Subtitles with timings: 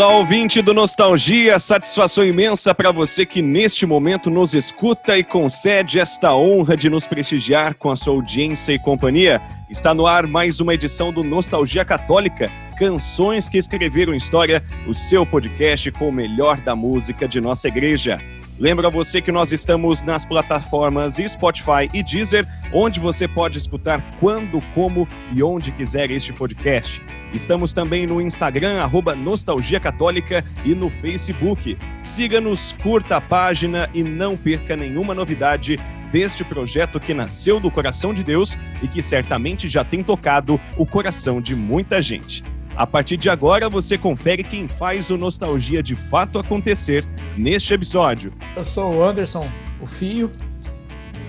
[0.00, 6.00] Olá, ouvinte do Nostalgia, satisfação imensa para você que neste momento nos escuta e concede
[6.00, 9.42] esta honra de nos prestigiar com a sua audiência e companhia.
[9.68, 15.26] Está no ar mais uma edição do Nostalgia Católica, Canções que Escreveram História, o seu
[15.26, 18.18] podcast com o melhor da música de nossa igreja.
[18.60, 24.04] Lembro a você que nós estamos nas plataformas Spotify e Deezer, onde você pode escutar
[24.20, 27.00] quando, como e onde quiser este podcast.
[27.32, 31.78] Estamos também no Instagram, arroba Nostalgia Católica, e no Facebook.
[32.02, 35.78] Siga-nos, curta a página e não perca nenhuma novidade
[36.12, 40.84] deste projeto que nasceu do coração de Deus e que certamente já tem tocado o
[40.84, 42.44] coração de muita gente.
[42.80, 48.32] A partir de agora, você confere quem faz o Nostalgia de fato acontecer neste episódio.
[48.56, 49.46] Eu sou o Anderson,
[49.82, 50.32] o Fio.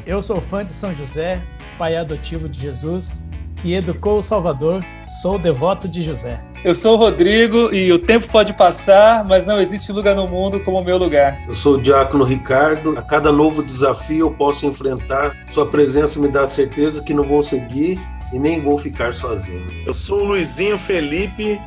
[0.05, 1.41] Eu sou fã de São José,
[1.77, 3.21] pai adotivo de Jesus,
[3.57, 4.81] que educou o Salvador.
[5.21, 6.39] Sou devoto de José.
[6.63, 10.61] Eu sou o Rodrigo e o tempo pode passar, mas não existe lugar no mundo
[10.61, 11.37] como o meu lugar.
[11.49, 12.97] Eu sou o Diácono Ricardo.
[12.97, 15.35] A cada novo desafio eu posso enfrentar.
[15.49, 17.99] Sua presença me dá a certeza que não vou seguir
[18.33, 19.65] e nem vou ficar sozinho.
[19.85, 21.59] Eu sou o Luizinho Felipe,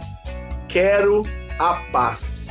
[0.68, 1.22] quero
[1.58, 2.50] a paz.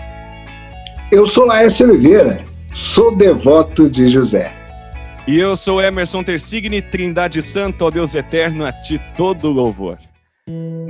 [1.12, 4.54] Eu sou Laércio Oliveira, sou devoto de José.
[5.26, 9.98] E eu sou Emerson Tersigni, Trindade Santa, ó Deus eterno, a ti todo louvor.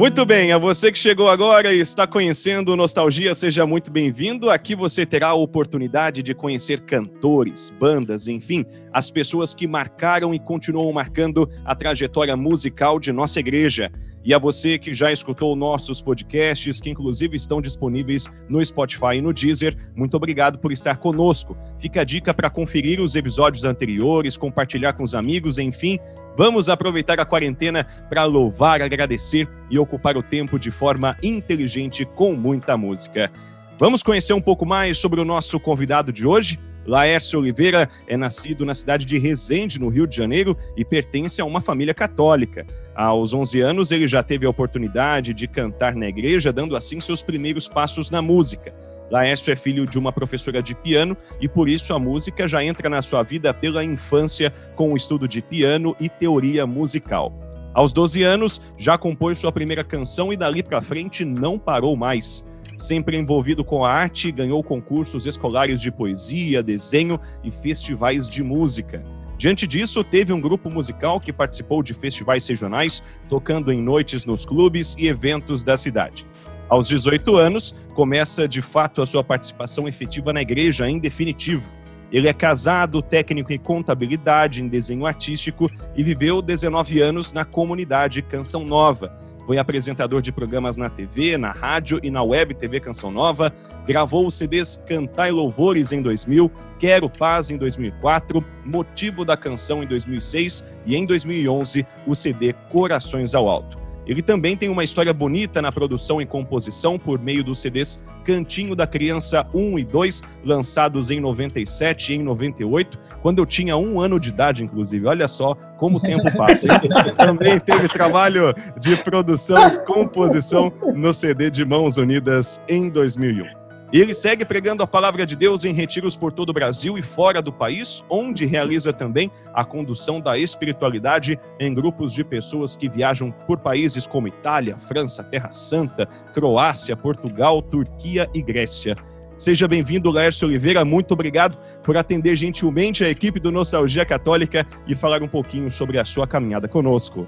[0.04, 4.50] Muito bem, a você que chegou agora e está conhecendo Nostalgia, seja muito bem-vindo.
[4.50, 10.40] Aqui você terá a oportunidade de conhecer cantores, bandas, enfim, as pessoas que marcaram e
[10.40, 13.92] continuam marcando a trajetória musical de nossa igreja.
[14.26, 19.22] E a você que já escutou nossos podcasts, que inclusive estão disponíveis no Spotify e
[19.22, 21.56] no Deezer, muito obrigado por estar conosco.
[21.78, 26.00] Fica a dica para conferir os episódios anteriores, compartilhar com os amigos, enfim,
[26.36, 32.34] Vamos aproveitar a quarentena para louvar, agradecer e ocupar o tempo de forma inteligente com
[32.34, 33.32] muita música.
[33.78, 36.60] Vamos conhecer um pouco mais sobre o nosso convidado de hoje?
[36.86, 41.46] Laércio Oliveira é nascido na cidade de Resende, no Rio de Janeiro, e pertence a
[41.46, 42.66] uma família católica.
[42.96, 47.22] Aos 11 anos, ele já teve a oportunidade de cantar na igreja, dando assim seus
[47.22, 48.74] primeiros passos na música.
[49.14, 52.90] Laércio é filho de uma professora de piano e por isso a música já entra
[52.90, 57.32] na sua vida pela infância com o estudo de piano e teoria musical.
[57.76, 62.44] Aos 12 anos, já compôs sua primeira canção e dali para frente não parou mais.
[62.76, 69.06] Sempre envolvido com a arte, ganhou concursos escolares de poesia, desenho e festivais de música.
[69.38, 74.44] Diante disso, teve um grupo musical que participou de festivais regionais, tocando em noites nos
[74.44, 76.26] clubes e eventos da cidade.
[76.70, 81.64] Aos 18 anos, começa de fato a sua participação efetiva na igreja, em definitivo.
[82.12, 88.22] Ele é casado, técnico em contabilidade, em desenho artístico e viveu 19 anos na comunidade
[88.22, 89.18] Canção Nova.
[89.46, 93.54] Foi apresentador de programas na TV, na rádio e na web TV Canção Nova.
[93.86, 99.84] Gravou os CDs Cantar e Louvores em 2000, Quero Paz em 2004, Motivo da Canção
[99.84, 103.83] em 2006 e em 2011 o CD Corações ao Alto.
[104.06, 108.76] Ele também tem uma história bonita na produção e composição por meio dos CDs Cantinho
[108.76, 114.02] da Criança 1 e 2, lançados em 97 e em 98, quando eu tinha um
[114.02, 115.06] ano de idade, inclusive.
[115.08, 116.68] Olha só como o tempo passa.
[117.16, 123.63] também teve trabalho de produção e composição no CD de Mãos Unidas em 2001.
[123.94, 127.04] E ele segue pregando a palavra de Deus em retiros por todo o Brasil e
[127.04, 132.90] fora do país, onde realiza também a condução da espiritualidade em grupos de pessoas que
[132.90, 138.96] viajam por países como Itália, França, Terra Santa, Croácia, Portugal, Turquia e Grécia.
[139.38, 140.84] Seja bem-vindo, Lércio Oliveira.
[140.84, 146.00] Muito obrigado por atender gentilmente a equipe do Nostalgia Católica e falar um pouquinho sobre
[146.00, 147.28] a sua caminhada conosco.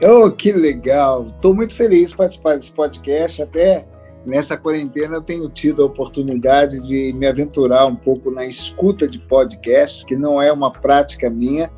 [0.00, 1.26] Oh, que legal!
[1.26, 3.42] Estou muito feliz de participar desse podcast.
[3.42, 3.84] Até
[4.24, 9.18] nessa quarentena eu tenho tido a oportunidade de me aventurar um pouco na escuta de
[9.18, 11.70] podcasts, que não é uma prática minha,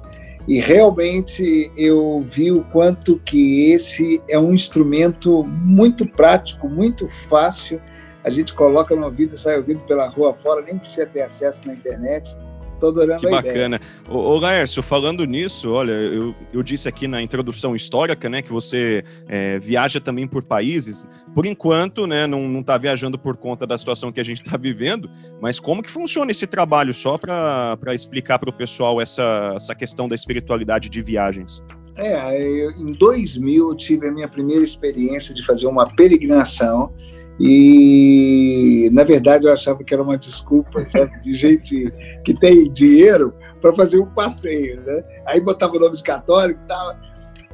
[0.49, 7.81] e realmente eu vi o quanto que esse é um instrumento muito prático, muito fácil.
[8.25, 11.75] A gente coloca no ouvido sai ouvindo pela rua fora, nem precisa ter acesso na
[11.75, 12.36] internet
[12.80, 13.77] Tô adorando que a bacana.
[13.77, 13.80] ideia.
[14.09, 18.50] Ô, ô Laércio, falando nisso, olha, eu, eu disse aqui na introdução histórica, né, que
[18.50, 21.06] você é, viaja também por países.
[21.34, 25.10] Por enquanto, né, não está viajando por conta da situação que a gente está vivendo,
[25.41, 30.09] mas como que funciona esse trabalho, só para explicar para o pessoal essa, essa questão
[30.09, 31.62] da espiritualidade de viagens?
[31.97, 36.94] É, eu, em 2000 eu tive a minha primeira experiência de fazer uma peregrinação
[37.41, 41.91] e, na verdade, eu achava que era uma desculpa, sabe, de gente
[42.22, 43.33] que tem dinheiro
[43.63, 45.03] para fazer um passeio, né?
[45.25, 46.97] Aí botava o nome de católico e tal.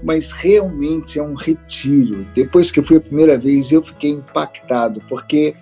[0.02, 2.26] Mas realmente é um retiro.
[2.34, 5.54] Depois que eu fui a primeira vez, eu fiquei impactado, porque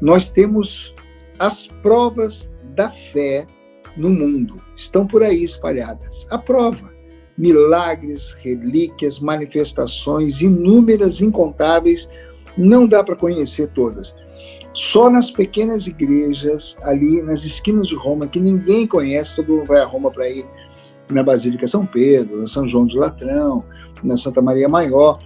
[0.00, 0.94] nós temos
[1.38, 3.46] as provas da fé
[3.96, 4.56] no mundo.
[4.76, 6.26] Estão por aí espalhadas.
[6.30, 6.90] A prova:
[7.36, 12.08] milagres, relíquias, manifestações inúmeras, incontáveis.
[12.58, 14.14] Não dá para conhecer todas.
[14.74, 19.80] Só nas pequenas igrejas, ali nas esquinas de Roma, que ninguém conhece, todo mundo vai
[19.80, 20.44] a Roma para ir
[21.10, 23.64] na Basílica São Pedro, na São João de Latrão,
[24.04, 25.18] na Santa Maria Maior.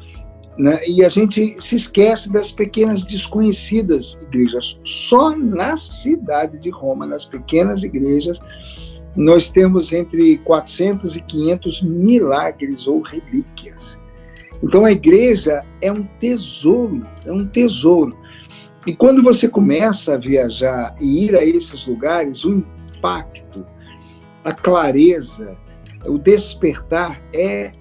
[0.56, 0.79] Né?
[0.87, 4.78] E a gente se esquece das pequenas desconhecidas igrejas.
[4.85, 8.40] Só na cidade de Roma, nas pequenas igrejas,
[9.17, 13.99] nós temos entre 400 e 500 milagres ou relíquias.
[14.62, 18.17] Então a igreja é um tesouro, é um tesouro.
[18.87, 22.64] E quando você começa a viajar e ir a esses lugares, o
[22.97, 23.64] impacto,
[24.44, 25.56] a clareza,
[26.05, 27.73] o despertar é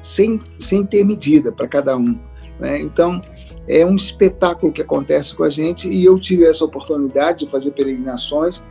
[0.00, 2.18] sem, sem ter medida para cada um.
[2.58, 2.80] Né?
[2.80, 3.22] Então,
[3.68, 7.72] é um espetáculo que acontece com a gente e eu tive essa oportunidade de fazer
[7.72, 8.62] peregrinações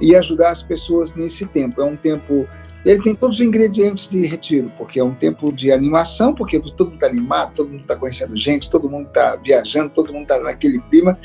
[0.00, 1.80] e ajudar as pessoas nesse tempo.
[1.80, 2.48] É um tempo.
[2.84, 6.86] Ele tem todos os ingredientes de retiro, porque é um tempo de animação, porque todo
[6.86, 10.40] mundo está animado, todo mundo está conhecendo gente, todo mundo está viajando, todo mundo está
[10.40, 11.18] naquele clima.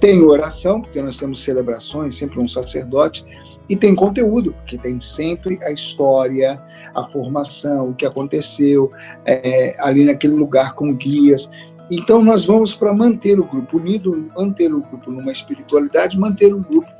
[0.00, 3.24] Tem oração, porque nós temos celebrações, sempre um sacerdote,
[3.68, 6.60] e tem conteúdo, porque tem sempre a história,
[6.94, 8.90] a formação, o que aconteceu
[9.24, 11.48] é, ali naquele lugar com guias.
[11.88, 16.58] Então, nós vamos para manter o grupo unido, manter o grupo numa espiritualidade, manter o
[16.58, 16.90] grupo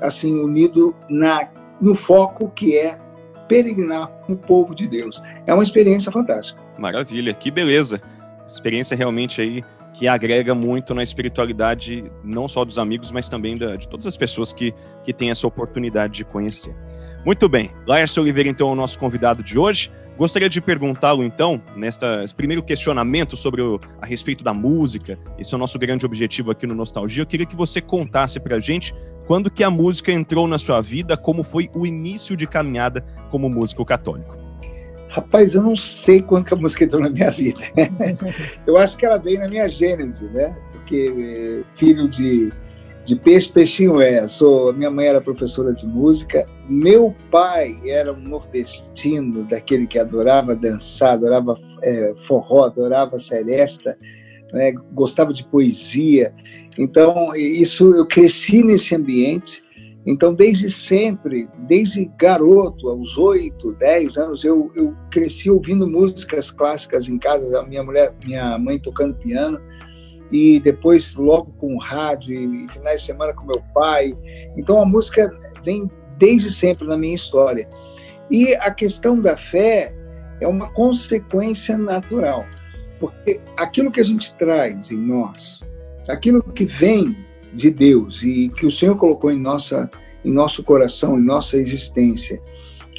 [0.00, 1.48] assim unido na
[1.80, 2.98] no foco que é
[3.48, 5.22] peregrinar com o povo de Deus.
[5.46, 6.60] É uma experiência fantástica.
[6.78, 8.00] Maravilha, que beleza.
[8.46, 13.76] Experiência realmente aí que agrega muito na espiritualidade, não só dos amigos, mas também da,
[13.76, 16.74] de todas as pessoas que, que têm essa oportunidade de conhecer.
[17.24, 19.90] Muito bem, Laércio Oliveira, então, é o nosso convidado de hoje.
[20.18, 25.56] Gostaria de perguntá-lo, então, nesta primeiro questionamento sobre o, a respeito da música, esse é
[25.56, 27.22] o nosso grande objetivo aqui no Nostalgia.
[27.22, 28.94] Eu queria que você contasse para a gente
[29.26, 33.48] quando que a música entrou na sua vida, como foi o início de caminhada como
[33.48, 34.36] músico católico.
[35.08, 37.60] Rapaz, eu não sei quando que a música entrou na minha vida.
[38.66, 40.54] eu acho que ela veio na minha gênese, né?
[40.72, 42.52] Porque eh, filho de
[43.06, 44.26] de peixe, peixinho é.
[44.26, 46.44] Sou, minha mãe era professora de música.
[46.68, 53.96] Meu pai era um nordestino, daquele que adorava dançar, adorava é, forró, adorava seresta,
[54.52, 54.72] né?
[54.92, 56.34] gostava de poesia.
[56.78, 59.62] Então, isso eu cresci nesse ambiente.
[60.06, 67.08] Então, desde sempre, desde garoto, aos oito, dez anos, eu, eu cresci ouvindo músicas clássicas
[67.08, 67.60] em casa.
[67.60, 69.60] A minha mulher, minha mãe tocando piano
[70.30, 74.16] e depois logo com o rádio e finais de semana com meu pai.
[74.56, 75.30] Então a música
[75.64, 77.68] vem desde sempre na minha história.
[78.30, 79.94] E a questão da fé
[80.40, 82.44] é uma consequência natural,
[82.98, 85.60] porque aquilo que a gente traz em nós,
[86.08, 87.16] aquilo que vem
[87.52, 89.90] de Deus e que o Senhor colocou em nossa
[90.24, 92.42] em nosso coração, em nossa existência,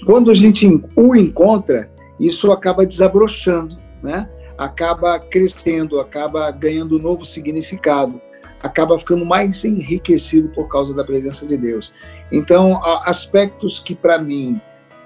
[0.05, 0.65] quando a gente
[0.95, 4.29] o encontra, isso acaba desabrochando, né?
[4.57, 8.19] acaba crescendo, acaba ganhando um novo significado,
[8.61, 11.93] acaba ficando mais enriquecido por causa da presença de Deus.
[12.31, 14.59] Então, aspectos que para mim,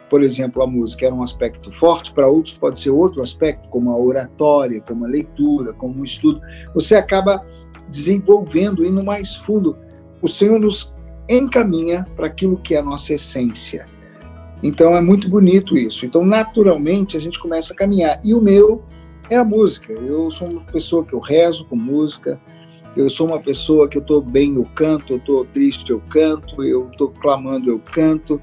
[0.09, 3.91] por exemplo, a música era um aspecto forte, para outros pode ser outro aspecto, como
[3.91, 6.41] a oratória, como a leitura, como o estudo.
[6.73, 7.45] Você acaba
[7.91, 9.77] desenvolvendo, indo mais fundo.
[10.21, 10.93] O Senhor nos
[11.27, 13.85] encaminha para aquilo que é a nossa essência.
[14.63, 16.05] Então é muito bonito isso.
[16.05, 18.19] Então, naturalmente, a gente começa a caminhar.
[18.23, 18.83] E o meu
[19.29, 19.91] é a música.
[19.91, 22.39] Eu sou uma pessoa que eu rezo com música,
[22.95, 26.63] eu sou uma pessoa que eu estou bem, eu canto, eu estou triste, eu canto,
[26.63, 28.41] eu estou clamando, eu canto.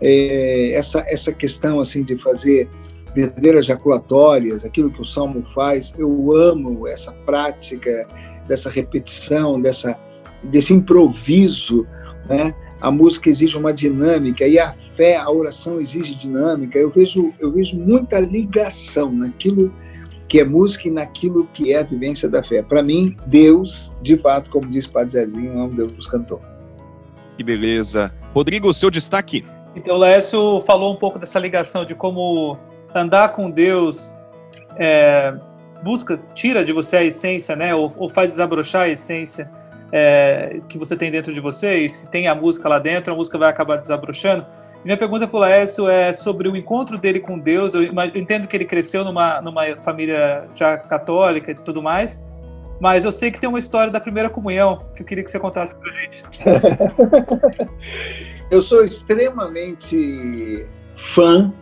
[0.00, 2.68] É, essa, essa questão assim de fazer
[3.14, 8.06] verdadeiras jaculatórias, aquilo que o Salmo faz, eu amo essa prática,
[8.50, 9.96] dessa repetição, dessa,
[10.42, 11.86] desse improviso,
[12.28, 12.52] né?
[12.80, 16.78] A música exige uma dinâmica e a fé, a oração exige dinâmica.
[16.78, 19.72] Eu vejo, eu vejo muita ligação naquilo
[20.26, 22.62] que é música e naquilo que é a vivência da fé.
[22.62, 26.40] Para mim, Deus, de fato, como diz o Padre Zezinho, é um Deus cantor.
[27.36, 28.12] Que beleza.
[28.32, 29.44] Rodrigo, o seu destaque.
[29.76, 32.56] Então, o Lécio falou um pouco dessa ligação de como
[32.94, 34.10] andar com Deus
[34.76, 35.34] é,
[35.82, 37.74] busca, tira de você a essência, né?
[37.74, 39.50] Ou, ou faz desabrochar a essência
[39.92, 41.78] é, que você tem dentro de você.
[41.78, 44.46] E se tem a música lá dentro, a música vai acabar desabrochando.
[44.84, 47.74] Minha pergunta para o Laércio é sobre o encontro dele com Deus.
[47.74, 47.82] Eu
[48.14, 52.22] entendo que ele cresceu numa, numa família já católica e tudo mais,
[52.80, 55.38] mas eu sei que tem uma história da primeira comunhão que eu queria que você
[55.38, 56.22] contasse para a gente.
[58.50, 61.52] eu sou extremamente fã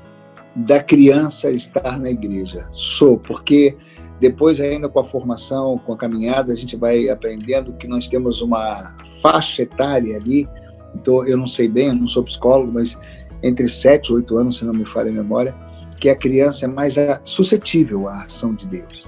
[0.55, 2.67] da criança estar na igreja.
[2.71, 3.77] Sou, porque
[4.21, 8.41] Depois, ainda com a formação, com a caminhada, a gente vai aprendendo que nós temos
[8.41, 10.49] uma faixa etária ali.
[10.95, 12.99] Então, eu não sei bem, eu não sou psicólogo, mas
[13.43, 15.55] entre 7 e 8 anos, se não me falha a memória,
[16.01, 19.07] que a criança é mais suscetível à ação de Deus.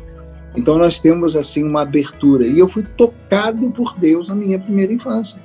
[0.56, 2.46] Então, nós temos, assim, uma abertura.
[2.46, 5.40] E eu fui tocado por Deus na minha primeira infância.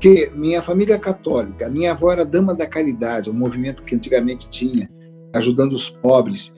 [0.00, 4.50] Que minha família é católica, minha avó era dama da caridade, um movimento que antigamente
[4.50, 4.90] tinha,
[5.32, 6.52] ajudando os pobres.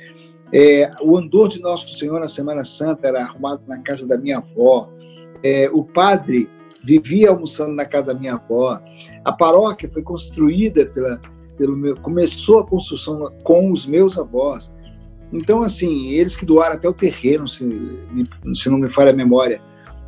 [0.52, 4.38] É, o andor de Nosso Senhor na Semana Santa era arrumado na casa da minha
[4.38, 4.90] avó.
[5.42, 6.48] É, o padre
[6.82, 8.80] vivia almoçando na casa da minha avó.
[9.24, 11.20] A paróquia foi construída pela,
[11.56, 14.72] pelo meu, começou a construção com os meus avós.
[15.32, 17.66] Então, assim, eles que doaram até o terreno, se,
[18.54, 19.60] se não me falha a memória.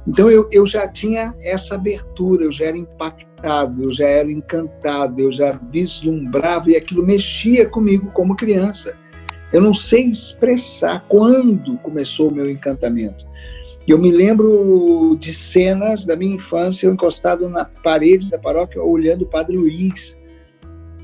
[0.07, 5.21] Então, eu, eu já tinha essa abertura, eu já era impactado, eu já era encantado,
[5.21, 8.97] eu já vislumbrava e aquilo mexia comigo como criança.
[9.53, 13.25] Eu não sei expressar quando começou o meu encantamento.
[13.87, 19.23] Eu me lembro de cenas da minha infância, eu encostado na parede da paróquia, olhando
[19.23, 20.17] o Padre Luiz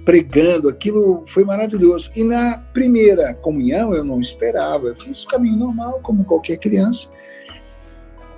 [0.04, 0.68] pregando.
[0.68, 2.10] Aquilo foi maravilhoso.
[2.16, 7.08] E na primeira comunhão eu não esperava, eu fiz o caminho normal, como qualquer criança.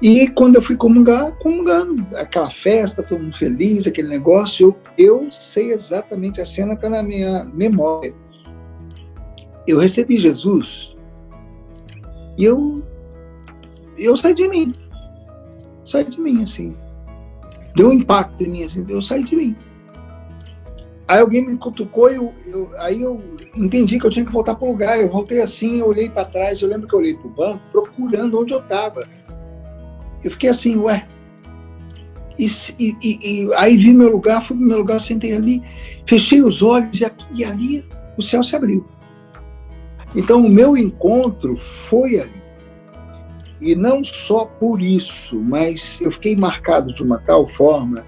[0.02, 5.32] E quando eu fui comungar, comungando, aquela festa, todo mundo feliz, aquele negócio, eu, eu
[5.32, 8.12] sei exatamente a cena que está na minha memória
[9.66, 10.94] eu recebi Jesus
[12.36, 12.82] e eu
[13.96, 14.74] eu saí de mim.
[15.86, 16.74] Saí de mim, assim.
[17.76, 19.56] Deu um impacto em mim, assim, eu saí de mim.
[21.06, 23.20] Aí alguém me cutucou e eu, eu, aí eu
[23.54, 24.98] entendi que eu tinha que voltar para o lugar.
[24.98, 27.60] Eu voltei assim, eu olhei para trás, eu lembro que eu olhei para o banco,
[27.70, 29.06] procurando onde eu estava.
[30.22, 31.06] Eu fiquei assim, ué.
[32.38, 32.46] E,
[32.78, 35.62] e, e, aí vi meu lugar, fui para meu lugar, sentei ali,
[36.04, 37.84] fechei os olhos e, aqui, e ali
[38.16, 38.84] o céu se abriu.
[40.14, 41.56] Então, o meu encontro
[41.88, 42.44] foi ali.
[43.60, 48.04] E não só por isso, mas eu fiquei marcado de uma tal forma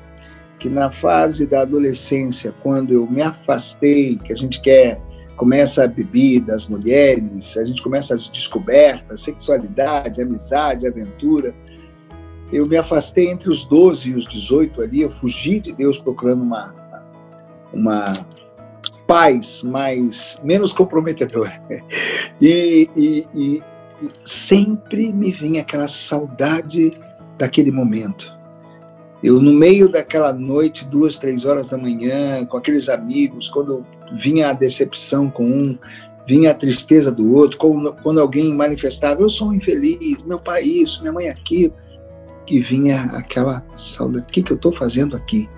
[0.59, 5.01] que na fase da adolescência, quando eu me afastei, que a gente quer
[5.37, 11.55] começa a bebida, as mulheres, a gente começa as descobertas, sexualidade, amizade, aventura.
[12.51, 16.43] Eu me afastei entre os 12 e os 18 ali, eu fugi de Deus procurando
[16.43, 16.75] uma,
[17.73, 18.27] uma
[19.07, 21.61] paz mais menos comprometedora.
[22.39, 23.63] E, e, e,
[24.03, 26.93] e sempre me vinha aquela saudade
[27.39, 28.31] daquele momento.
[29.23, 34.51] Eu, no meio daquela noite, duas, três horas da manhã, com aqueles amigos, quando vinha
[34.51, 35.79] a decepção com um,
[36.27, 40.63] vinha a tristeza do outro, quando, quando alguém manifestava, eu sou um infeliz, meu pai
[40.63, 41.73] isso, minha mãe aquilo,
[42.47, 45.49] e vinha aquela saudade, o que, que eu estou fazendo aqui?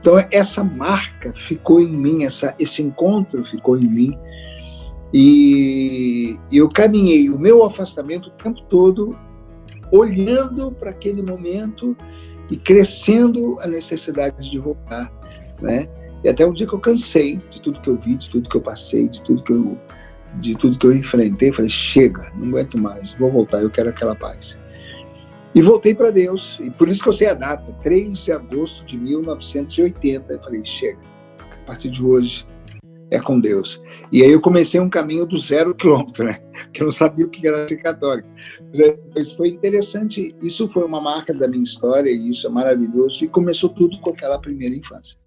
[0.00, 4.18] Então, essa marca ficou em mim, essa, esse encontro ficou em mim.
[5.12, 9.16] E eu caminhei o meu afastamento o tempo todo,
[9.90, 11.96] olhando para aquele momento
[12.50, 15.12] e crescendo a necessidade de voltar.
[15.60, 15.88] Né?
[16.22, 18.56] E até o dia que eu cansei de tudo que eu vi, de tudo que
[18.56, 19.78] eu passei, de tudo que eu,
[20.34, 24.14] de tudo que eu enfrentei, falei: chega, não aguento mais, vou voltar, eu quero aquela
[24.14, 24.58] paz.
[25.56, 28.84] E voltei para Deus, e por isso que eu sei a data, 3 de agosto
[28.84, 30.34] de 1980.
[30.34, 30.98] Eu falei, chega,
[31.40, 32.44] a partir de hoje
[33.10, 33.80] é com Deus.
[34.12, 36.42] E aí eu comecei um caminho do zero quilômetro, né?
[36.64, 38.28] Porque eu não sabia o que era ser católico.
[39.14, 43.28] Mas foi interessante, isso foi uma marca da minha história, e isso é maravilhoso, e
[43.28, 45.18] começou tudo com aquela primeira infância.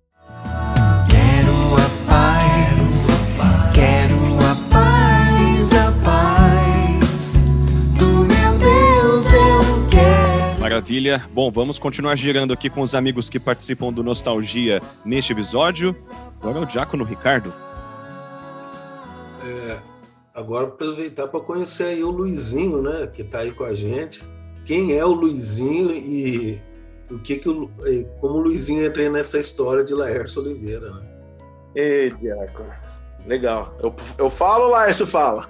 [10.79, 11.27] Maravilha.
[11.33, 15.93] Bom, vamos continuar girando aqui com os amigos que participam do Nostalgia neste episódio.
[16.39, 17.53] Agora é o Diácono Ricardo.
[19.45, 19.77] É,
[20.33, 24.24] agora aproveitar para conhecer aí o Luizinho, né, que está aí com a gente.
[24.65, 26.62] Quem é o Luizinho e
[27.12, 27.69] o que que o,
[28.21, 31.01] como o Luizinho entra nessa história de Laércio Oliveira, né?
[31.75, 32.71] Ei, Diácono.
[33.25, 33.75] Legal.
[33.83, 35.50] Eu, eu falo ou Laércio fala?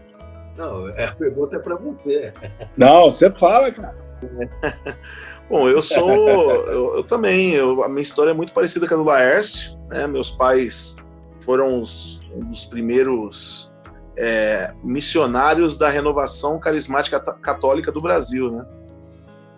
[0.58, 2.34] Não, é, a pergunta é para você.
[2.76, 4.09] Não, você fala, cara.
[5.50, 6.30] Bom, eu sou.
[6.30, 7.54] Eu, eu também.
[7.54, 9.78] Eu, a minha história é muito parecida com a do Laércio.
[9.88, 10.06] Né?
[10.06, 10.98] Meus pais
[11.42, 13.72] foram os, um dos primeiros
[14.16, 18.52] é, missionários da renovação carismática católica do Brasil.
[18.52, 18.66] Né?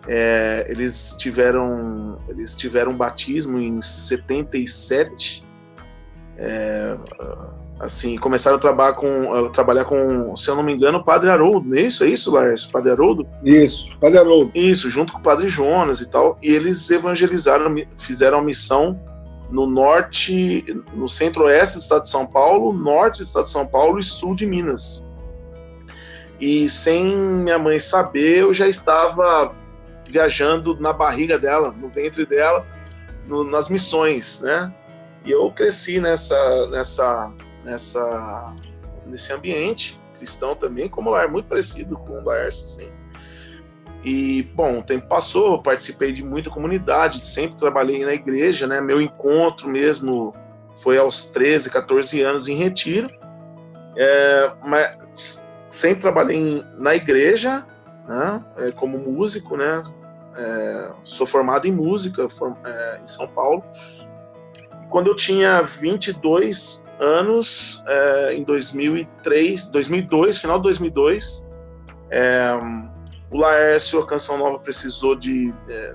[0.08, 5.42] É, eles tiveram eles tiveram batismo em 77.
[6.38, 6.96] É,
[7.82, 11.28] assim, começaram a trabalhar com, a trabalhar com, se eu não me engano, o Padre
[11.28, 12.04] Haroldo, é isso?
[12.04, 12.64] É isso, Lars?
[12.64, 13.26] Padre Haroldo?
[13.42, 14.52] Isso, Padre Haroldo.
[14.54, 19.00] Isso, junto com o Padre Jonas e tal, e eles evangelizaram, fizeram a missão
[19.50, 23.98] no norte, no centro-oeste do estado de São Paulo, norte do estado de São Paulo
[23.98, 25.04] e sul de Minas.
[26.40, 29.50] e sem minha mãe saber, eu já estava
[30.08, 32.64] viajando na barriga dela, no ventre dela,
[33.26, 34.72] no, nas missões, né?
[35.24, 37.32] E eu cresci nessa, nessa,
[37.64, 38.54] nessa,
[39.06, 42.88] nesse ambiente cristão também, como é muito parecido com o Laércio, assim.
[44.04, 48.80] E, bom, o tempo passou, participei de muita comunidade, sempre trabalhei na igreja, né?
[48.80, 50.34] Meu encontro mesmo
[50.74, 53.08] foi aos 13, 14 anos em Retiro.
[53.96, 57.64] É, mas sempre trabalhei na igreja,
[58.08, 58.44] né?
[58.58, 59.82] É, como músico, né?
[60.36, 63.62] É, sou formado em música form, é, em São Paulo.
[64.90, 71.44] Quando eu tinha 22 anos, é, em 2003, 2002, final de 2002,
[72.10, 72.52] é,
[73.30, 75.52] o Laércio, a Canção Nova precisou de.
[75.68, 75.94] É,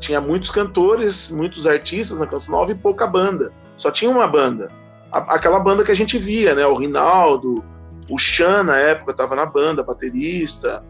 [0.00, 3.52] tinha muitos cantores, muitos artistas na Canção Nova e pouca banda.
[3.76, 4.68] Só tinha uma banda.
[5.12, 6.64] A, aquela banda que a gente via, né?
[6.66, 7.64] O Rinaldo,
[8.08, 10.82] o Chan, na época, estava na banda, baterista.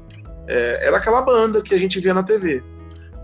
[0.47, 2.63] É, era aquela banda que a gente via na TV.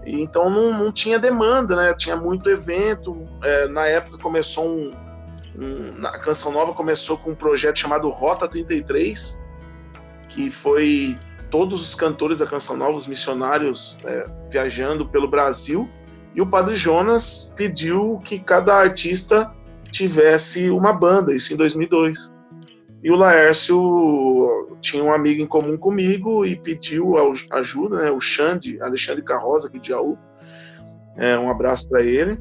[0.07, 1.95] Então não, não, tinha demanda, né?
[1.95, 3.29] Tinha muito evento.
[3.43, 4.91] É, na época começou um,
[5.59, 9.41] um, A Canção Nova começou com um projeto chamado Rota 33,
[10.29, 11.17] que foi
[11.51, 15.89] todos os cantores da Canção Nova, os missionários é, viajando pelo Brasil,
[16.35, 19.53] e o Padre Jonas pediu que cada artista
[19.93, 22.35] tivesse uma banda, isso em 2002.
[23.03, 27.15] E o Laércio tinha um amigo em comum comigo e pediu
[27.53, 30.19] ajuda, né, o Xande, Alexandre Carroza, aqui de Jaú,
[31.17, 32.41] é, um abraço para ele.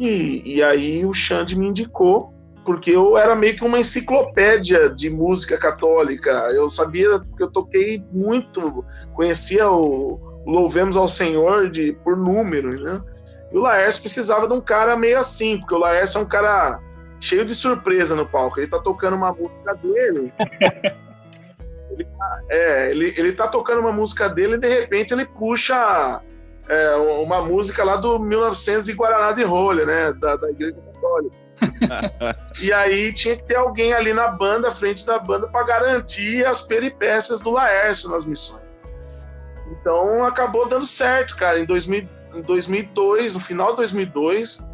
[0.00, 2.33] E, e aí o Xande me indicou
[2.64, 6.30] porque eu era meio que uma enciclopédia de música católica.
[6.52, 13.00] Eu sabia que eu toquei muito, conhecia o, Louvemos ao Senhor de, por número, né?
[13.52, 16.80] E o Laércio precisava de um cara meio assim, porque o Laércio é um cara
[17.20, 18.60] cheio de surpresa no palco.
[18.60, 20.32] Ele tá tocando uma música dele.
[21.90, 26.20] ele, tá, é, ele, ele tá tocando uma música dele e de repente ele puxa
[26.68, 30.12] é, uma música lá do 1900 e Guaraná de Rolha, né?
[30.12, 31.43] Da, da Igreja Católica
[32.60, 36.44] e aí tinha que ter alguém ali na banda, à frente da banda, para garantir
[36.44, 38.64] as peripécias do Laércio nas missões.
[39.70, 41.58] Então acabou dando certo, cara.
[41.58, 44.66] Em, 2000, em 2002, no final de 2002,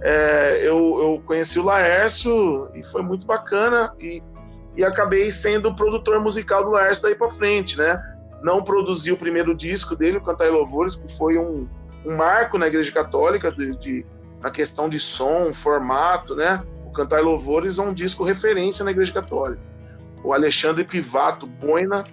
[0.00, 3.92] é, eu, eu, conheci o Laércio e foi muito bacana.
[3.98, 4.22] E,
[4.76, 8.00] e acabei sendo o produtor musical do Laércio daí para frente, né?
[8.42, 11.68] Não produzi o primeiro disco dele, o Cantar e Louvores, que foi um,
[12.06, 14.06] um marco na Igreja Católica de, de
[14.40, 16.62] na questão de som, formato, né?
[16.84, 19.60] O Cantar Louvores é um disco referência na Igreja Católica.
[20.22, 22.04] O Alexandre Pivato Boina,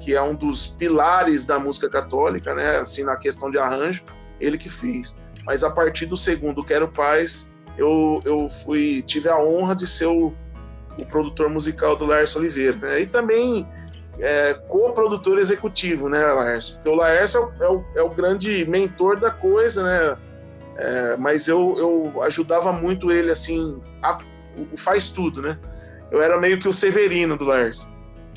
[0.00, 2.78] que é um dos pilares da música católica, né?
[2.78, 4.02] Assim, na questão de arranjo,
[4.40, 5.18] ele que fez.
[5.44, 10.06] Mas a partir do segundo Quero Paz, eu, eu fui tive a honra de ser
[10.06, 10.32] o,
[10.98, 12.76] o produtor musical do Lars Oliveira.
[12.76, 13.00] Né?
[13.02, 13.66] E também
[14.18, 16.70] é, co-produtor executivo, né, Lars?
[16.70, 20.16] Porque o Lars é o, é, o, é o grande mentor da coisa, né?
[20.82, 24.18] É, mas eu, eu ajudava muito ele, assim, a,
[24.72, 25.56] o faz tudo, né?
[26.10, 27.88] Eu era meio que o Severino do Lars.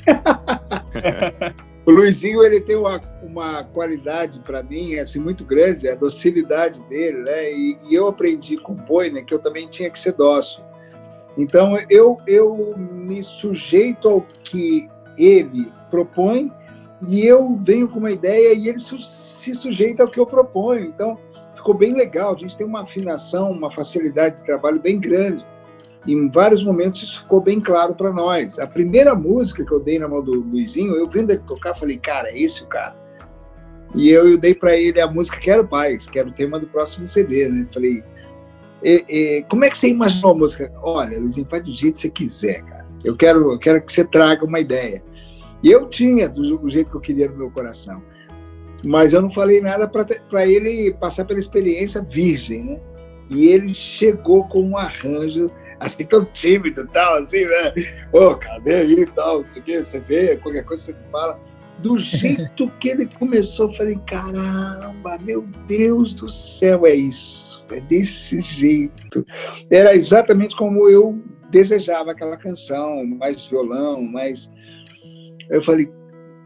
[1.84, 7.18] o Luizinho, ele tem uma, uma qualidade para mim, assim, muito grande, a docilidade dele,
[7.18, 7.52] né?
[7.52, 10.62] E, e eu aprendi com o Boi, né, que eu também tinha que ser dócil.
[11.36, 16.52] Então, eu, eu me sujeito ao que ele propõe
[17.08, 20.86] e eu venho com uma ideia e ele su se sujeita ao que eu proponho.
[20.86, 21.18] Então,
[21.66, 22.34] ficou bem legal.
[22.34, 25.44] A gente tem uma afinação, uma facilidade de trabalho bem grande.
[26.06, 28.60] E em vários momentos isso ficou bem claro para nós.
[28.60, 31.98] A primeira música que eu dei na mão do Luizinho, eu vendo ele tocar, falei,
[31.98, 32.94] cara, é esse o cara.
[33.96, 36.66] E eu, eu dei para ele a música Quero Paz, que era o tema do
[36.68, 37.66] próximo CD, né?
[37.72, 38.04] Falei,
[38.84, 40.72] e, e, como é que você imaginou a música?
[40.80, 42.86] Olha, Luizinho, faz do jeito que você quiser, cara.
[43.02, 45.02] Eu quero, eu quero que você traga uma ideia.
[45.62, 48.00] E eu tinha do, do jeito que eu queria no meu coração
[48.84, 52.80] mas eu não falei nada para ele passar pela experiência virgem, né?
[53.30, 57.72] E ele chegou com um arranjo, assim, tão tímido tal, assim, né?
[58.12, 60.96] Ô, oh, cadê aí e tal, não sei o que, você vê, qualquer coisa você
[61.10, 61.40] fala.
[61.78, 67.80] Do jeito que ele começou, eu falei, caramba, meu Deus do céu, é isso, é
[67.80, 69.26] desse jeito.
[69.70, 74.50] Era exatamente como eu desejava aquela canção, mais violão, mais...
[75.50, 75.88] Eu falei,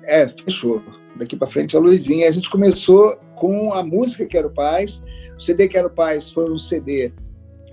[0.05, 0.83] é, fechou
[1.17, 2.29] daqui para frente a Luizinha.
[2.29, 5.03] A gente começou com a música Quero Paz.
[5.37, 7.13] O CD Quero Paz foi um CD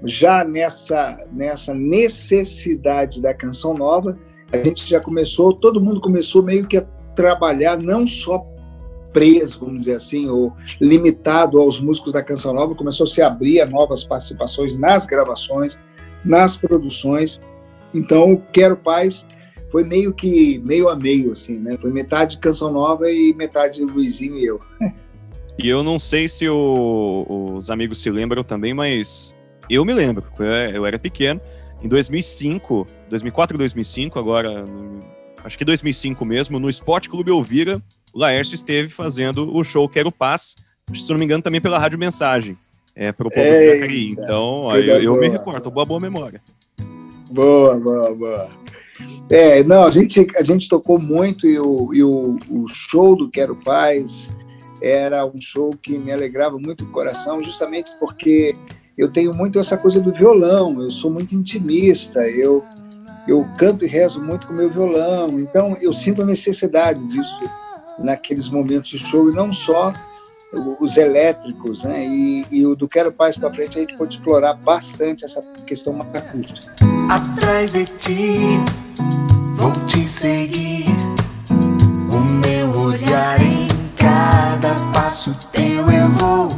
[0.03, 4.17] já nessa, nessa necessidade da canção nova.
[4.51, 8.45] A gente já começou, todo mundo começou meio que a trabalhar não só
[9.11, 13.59] preso, vamos dizer assim, ou limitado aos músicos da canção nova, começou a se abrir
[13.61, 15.79] a novas participações nas gravações,
[16.23, 17.41] nas produções.
[17.93, 19.25] Então, Quero Paz
[19.71, 21.77] foi meio que meio a meio, assim, né?
[21.77, 24.59] Foi metade Canção Nova e metade Luizinho e eu.
[25.59, 29.35] E eu não sei se o, os amigos se lembram também, mas
[29.67, 30.23] eu me lembro.
[30.71, 31.41] Eu era pequeno.
[31.81, 34.65] Em 2005, 2004 2005, agora,
[35.43, 37.81] acho que 2005 mesmo, no Esporte Clube Elvira,
[38.13, 40.55] o Laércio esteve fazendo o show Quero Paz,
[40.93, 42.55] se não me engano, também pela Rádio Mensagem,
[42.95, 44.11] é, para o povo Eita, de Jacareí.
[44.11, 46.39] Então, ó, eu, eu me reporto, boa, boa memória.
[47.29, 48.49] Boa, boa, boa.
[49.29, 53.29] É, não, a gente, a gente tocou muito e, o, e o, o show do
[53.29, 54.29] Quero Paz
[54.81, 58.55] era um show que me alegrava muito o coração, justamente porque
[58.97, 62.63] eu tenho muito essa coisa do violão, eu sou muito intimista, eu,
[63.27, 67.39] eu canto e rezo muito com meu violão, então eu sinto a necessidade disso
[67.99, 69.93] naqueles momentos de show, e não só
[70.53, 72.05] os elétricos, né?
[72.05, 75.93] E, e o do Quero Paz para frente a gente pode explorar bastante essa questão
[75.93, 76.73] mais acústica.
[77.09, 78.39] Atrás de ti
[79.55, 80.85] vou te seguir,
[81.49, 86.49] o meu olhar em cada passo teu eu vou.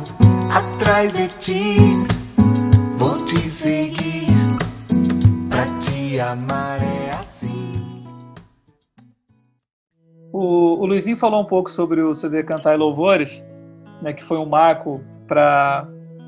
[0.51, 1.77] Atrás de ti
[2.97, 4.27] vou te seguir,
[5.49, 8.03] pra te amar é assim.
[10.31, 13.43] O, o Luizinho falou um pouco sobre o CD Cantar e Louvores
[14.01, 15.87] né, que foi um marco para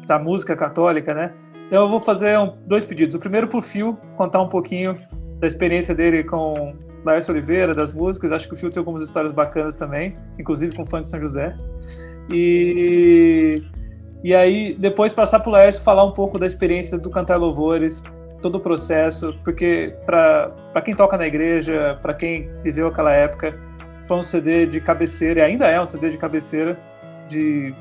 [0.10, 1.34] a música católica, né?
[1.68, 3.16] Então eu vou fazer um, dois pedidos.
[3.16, 4.98] O primeiro para o Fio contar um pouquinho
[5.40, 8.32] da experiência dele com Laércio Oliveira, das músicas.
[8.32, 11.56] Acho que o Fio tem algumas histórias bacanas também, inclusive com fã de São José.
[12.30, 13.64] E,
[14.24, 18.04] e aí depois passar para o Laércio falar um pouco da experiência do Cantar Louvores,
[18.42, 23.58] todo o processo, porque para quem toca na igreja, para quem viveu aquela época,
[24.06, 26.78] foi um CD de cabeceira, e ainda é um CD de cabeceira,
[27.32, 27.74] de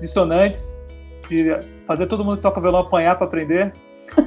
[0.00, 0.78] dissonantes,
[1.28, 3.72] de fazer todo mundo que toca violão apanhar para aprender.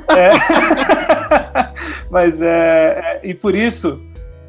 [0.08, 0.32] É.
[2.10, 4.00] Mas é, é, E por isso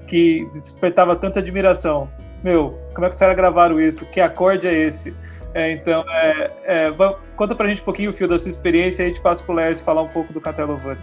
[0.07, 2.09] que despertava tanta admiração.
[2.43, 4.07] Meu, como é que os caras gravaram isso?
[4.07, 5.13] Que acorde é esse?
[5.55, 6.93] É, então, é, é,
[7.35, 9.55] conta pra gente um pouquinho o fio da sua experiência e a gente passa pro
[9.55, 11.01] Lércio falar um pouco do Cantar Louvores.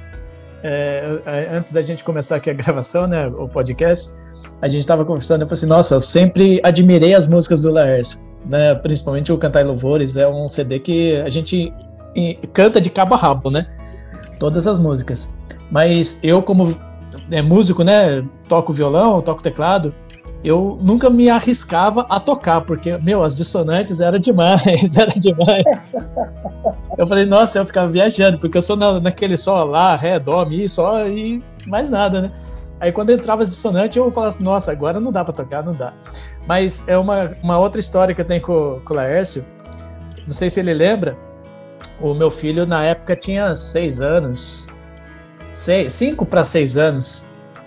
[0.64, 4.10] É, é, antes da gente começar aqui a gravação, né, o podcast,
[4.62, 8.31] a gente estava conversando, eu falei assim, nossa, eu sempre admirei as músicas do Laércio
[8.46, 8.76] né?
[8.76, 11.74] Principalmente o Cantar Louvores é um CD que a gente
[12.54, 13.68] canta de cabo a rabo, né?
[14.40, 15.30] Todas as músicas.
[15.72, 16.76] Mas eu como
[17.30, 18.24] é, músico, né?
[18.48, 19.94] Toco violão, toco teclado.
[20.44, 25.64] Eu nunca me arriscava a tocar, porque, meu, as dissonantes era demais, era demais.
[26.98, 30.44] Eu falei, nossa, eu ficava viajando, porque eu sou na, naquele só lá, ré, dó,
[30.44, 32.32] mi, só e mais nada, né?
[32.80, 35.74] Aí quando entrava as dissonantes, eu falava assim, nossa, agora não dá para tocar, não
[35.74, 35.94] dá.
[36.48, 39.46] Mas é uma, uma outra história que eu tenho com, com o Laércio.
[40.26, 41.16] Não sei se ele lembra.
[42.00, 44.68] O meu filho, na época, tinha seis anos.
[45.54, 47.26] Seis, cinco para seis anos.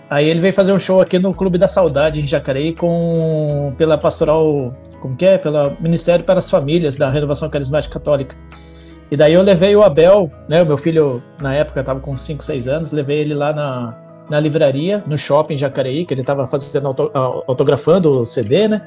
[0.09, 3.97] Aí ele veio fazer um show aqui no Clube da Saudade, em Jacareí, com, pela
[3.97, 5.37] pastoral, como que é?
[5.37, 8.35] Pelo Ministério para as Famílias da Renovação Carismática Católica.
[9.09, 10.61] E daí eu levei o Abel, né?
[10.61, 14.39] O meu filho, na época, estava com 5, 6 anos, levei ele lá na, na
[14.39, 17.11] livraria, no shopping Jacareí, que ele estava fazendo auto,
[17.47, 18.81] autografando o CD, né?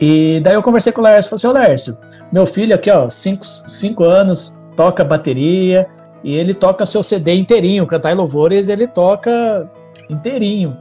[0.00, 1.98] E daí eu conversei com o Lércio, falei assim, ô Lércio,
[2.32, 5.88] meu filho aqui, ó, 5 anos, toca bateria,
[6.22, 9.68] e ele toca seu CD inteirinho, Cantar em Louvores, ele toca
[10.08, 10.76] inteirinho.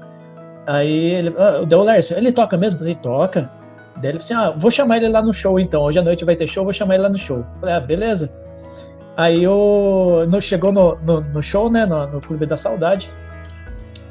[0.67, 2.79] Aí ele, ah, deu o Lércio, ele toca mesmo?
[2.79, 3.49] Falei, toca.
[3.95, 6.25] Daí ele falou assim, ah, vou chamar ele lá no show então, hoje à noite
[6.25, 7.43] vai ter show, vou chamar ele lá no show.
[7.59, 8.29] Falei, ah, beleza.
[9.15, 13.09] Aí eu, no, chegou no, no, no show, né, no, no Clube da Saudade,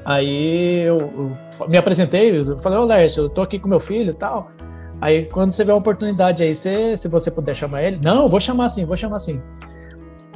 [0.06, 4.14] Aí eu, me apresentei, eu falei, ô Lércio, eu tô aqui com meu filho e
[4.14, 4.52] tal.
[5.00, 8.38] Aí quando você vê uma oportunidade aí, você, se você puder chamar ele, não, vou
[8.38, 9.42] chamar sim, vou chamar sim.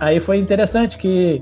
[0.00, 1.40] Aí foi interessante que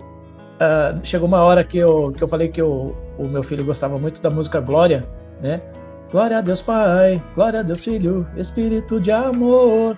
[0.60, 3.98] uh, chegou uma hora que eu, que eu falei que eu, o meu filho gostava
[3.98, 5.06] muito da música Glória,
[5.40, 5.62] né?
[6.12, 9.96] Glória a Deus Pai, glória a Deus Filho, Espírito de amor.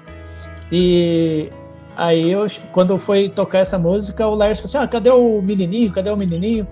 [0.71, 1.51] E
[1.97, 5.91] aí eu, quando foi tocar essa música, o Lércio falou assim, ah, cadê o menininho,
[5.93, 6.65] cadê o menininho?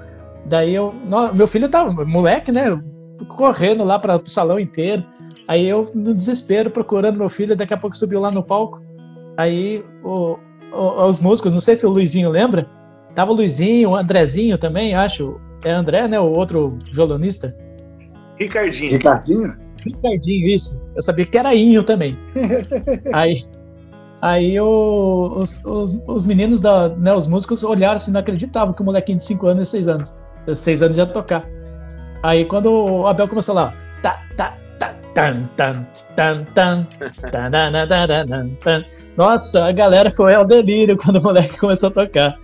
[0.49, 0.93] Daí eu.
[1.35, 2.81] meu filho tá, moleque, né?
[3.37, 5.05] Correndo lá para o salão inteiro.
[5.47, 8.83] Aí eu, no desespero, procurando meu filho, daqui a pouco subiu lá no palco.
[9.37, 10.39] Aí o,
[10.73, 12.69] o, os músicos, não sei se o Luizinho lembra,
[13.15, 15.41] tava o Luizinho, o Andrezinho também, acho.
[15.65, 16.21] É André, né?
[16.21, 17.55] O outro violonista.
[18.39, 18.93] Ricardinho.
[18.93, 19.57] Ricardinho?
[19.85, 20.87] Ricardinho, isso.
[20.95, 22.17] Eu sabia que era Inho também.
[23.13, 23.45] aí
[24.21, 28.83] aí o, os, os, os, meninos, da, né, os músicos olharam assim, não acreditavam que
[28.83, 30.17] o molequinho de 5 anos e 6 anos
[30.55, 31.45] seis anos já tocar.
[32.23, 36.75] Aí quando o Abel começou lá, tá, tá, tá, tan, tan, tan, tan,
[37.31, 38.85] tan, tan,
[39.17, 42.37] nossa, a galera foi ao delírio quando o moleque começou a tocar.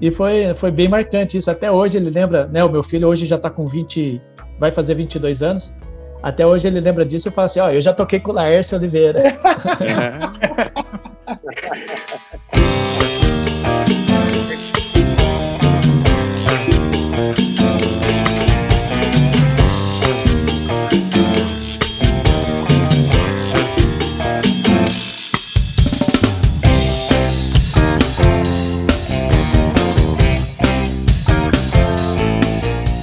[0.00, 1.50] E foi, foi bem marcante isso.
[1.50, 2.64] Até hoje ele lembra, né?
[2.64, 4.20] O meu filho hoje já tá com 20,
[4.58, 5.74] vai fazer 22 anos.
[6.22, 8.78] Até hoje ele lembra disso e fala assim: Ó, eu já toquei com o Laércio
[8.78, 9.38] Oliveira.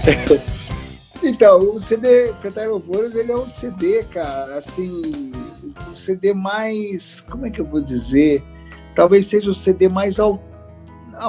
[1.22, 5.34] Então, o CD Cantar Louvores, ele é um CD, cara, assim,
[5.92, 8.42] o CD mais, como é que eu vou dizer?
[8.96, 10.16] Talvez seja o CD mais,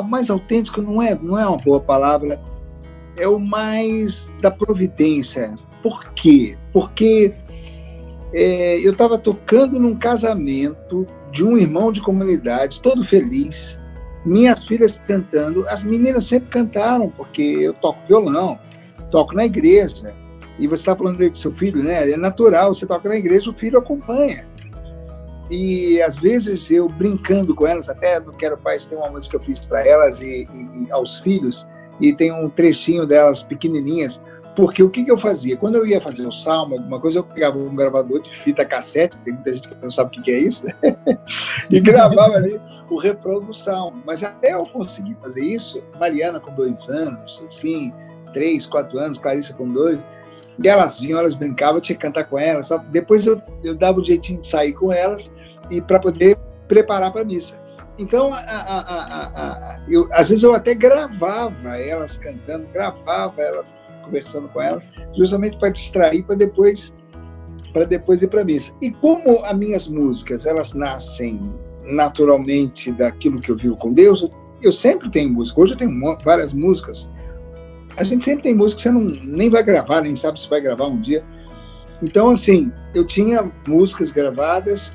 [0.08, 2.40] mais autêntico, não é, não é uma boa palavra,
[3.16, 5.56] é o mais da providência.
[5.82, 6.56] Por quê?
[6.72, 7.34] Porque
[8.32, 13.76] é, eu estava tocando num casamento de um irmão de comunidade, todo feliz,
[14.24, 18.58] minhas filhas cantando, as meninas sempre cantaram, porque eu toco violão,
[19.10, 20.06] toco na igreja.
[20.58, 22.10] E você está falando do seu filho, né?
[22.10, 24.44] É natural, você toca na igreja, o filho acompanha.
[25.50, 29.42] E às vezes eu brincando com elas, até no Quero Paz tem uma música que
[29.42, 31.66] eu fiz para elas e, e, e, aos filhos,
[32.00, 34.22] e tem um trechinho delas pequenininhas,
[34.60, 35.56] porque o que, que eu fazia?
[35.56, 39.16] Quando eu ia fazer o salmo, alguma coisa, eu pegava um gravador de fita cassete,
[39.24, 40.66] tem muita gente que não sabe o que, é isso,
[41.70, 44.02] e gravava ali o refrão do salmo.
[44.04, 47.90] Mas até eu conseguir fazer isso, Mariana com dois anos, assim,
[48.34, 49.98] três, quatro anos, Clarissa com dois,
[50.62, 52.66] e elas vinham, elas brincavam, eu tinha que cantar com elas.
[52.66, 52.84] Sabe?
[52.90, 55.32] Depois eu, eu dava o um jeitinho de sair com elas
[55.70, 56.36] e para poder
[56.68, 57.58] preparar para a missa.
[57.98, 63.74] Então, a, a, a, eu, às vezes eu até gravava elas cantando, gravava elas
[64.10, 66.92] conversando com elas, justamente para distrair, para depois
[67.72, 68.74] para depois ir para a missa.
[68.82, 71.40] E como as minhas músicas elas nascem
[71.84, 74.28] naturalmente daquilo que eu vivo com Deus,
[74.60, 75.60] eu sempre tenho música.
[75.60, 77.08] Hoje eu tenho várias músicas
[77.96, 80.60] a gente sempre tem música que você não, nem vai gravar, nem sabe se vai
[80.60, 81.22] gravar um dia.
[82.02, 84.90] Então, assim, eu tinha músicas gravadas,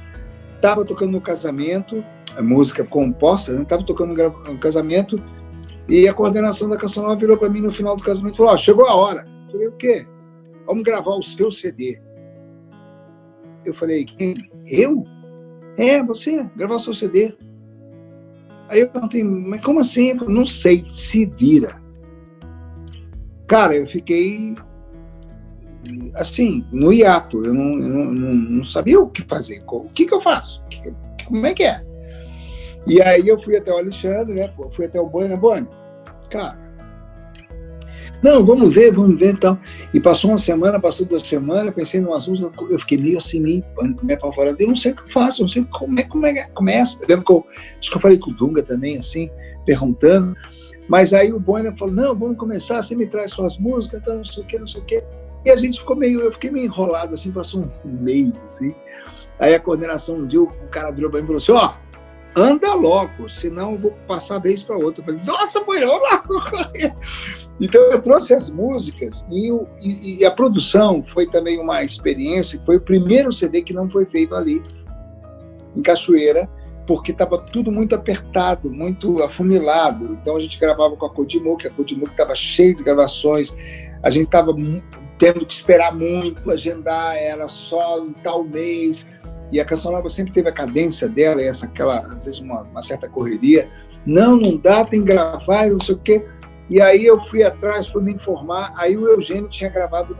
[0.55, 2.03] estava tocando no casamento,
[2.35, 3.87] a música composta, estava né?
[3.87, 5.21] tocando no casamento,
[5.87, 8.53] e a coordenação da canção nova virou para mim no final do casamento e falou:
[8.53, 9.25] oh, chegou a hora.
[9.45, 10.07] Eu falei: O quê?
[10.65, 11.99] Vamos gravar o seu CD.
[13.63, 14.35] Eu falei: Quem?
[14.65, 15.05] Eu?
[15.77, 17.35] É, você, gravar o seu CD.
[18.67, 20.09] Aí eu perguntei: Mas como assim?
[20.09, 21.81] Eu falei, não sei, se vira.
[23.47, 24.55] Cara, eu fiquei
[26.15, 27.45] assim, no hiato.
[27.45, 29.63] Eu não, não, não sabia o que fazer.
[29.67, 30.63] O que, que eu faço?
[31.27, 31.85] Como é que é?
[32.87, 34.51] E aí eu fui até o Alexandre, né?
[34.71, 35.67] Fui até o Boni, Boni,
[36.29, 36.65] cara,
[38.25, 39.59] não, vamos ver, vamos ver então.
[39.93, 43.63] E passou uma semana, passou duas semanas, pensei no assunto, eu fiquei meio assim, meio
[44.01, 44.57] meio apavorado.
[44.59, 46.97] Eu não sei o que eu faço, não sei como é, como é que começa.
[47.07, 47.45] Lembro que eu,
[47.79, 49.29] acho que eu falei com o Dunga também, assim,
[49.63, 50.35] perguntando.
[50.87, 54.25] Mas aí o Bonner falou: não, vamos começar, você me traz suas músicas, então não
[54.25, 55.03] sei o que, não sei o que.
[55.45, 58.73] E a gente ficou meio, eu fiquei meio enrolado, assim, passou um mês, assim.
[59.37, 61.84] Aí a coordenação um dia, o cara virou para mim e falou assim: ó, oh,
[62.35, 65.01] anda logo, senão eu vou passar vez para outra.
[65.01, 66.45] Eu falei, nossa, mãe, eu logo.
[67.61, 69.49] Então eu trouxe as músicas e,
[69.81, 72.61] e, e, a produção foi também uma experiência.
[72.65, 74.61] Foi o primeiro CD que não foi feito ali,
[75.73, 76.49] em Cachoeira
[76.87, 80.17] porque estava tudo muito apertado, muito afunilado.
[80.21, 83.55] Então a gente gravava com a Codimo, a Codimo estava cheia de gravações,
[84.03, 84.53] a gente estava
[85.17, 89.05] tendo que esperar muito, agendar, era só em tal mês.
[89.51, 92.81] E a Canção Nova sempre teve a cadência dela, essa, aquela, às vezes uma, uma
[92.81, 93.69] certa correria.
[94.05, 96.25] Não, não dá, tem que gravar, não sei o quê.
[96.69, 98.73] E aí eu fui atrás, fui me informar.
[98.75, 100.17] Aí o Eugênio tinha gravado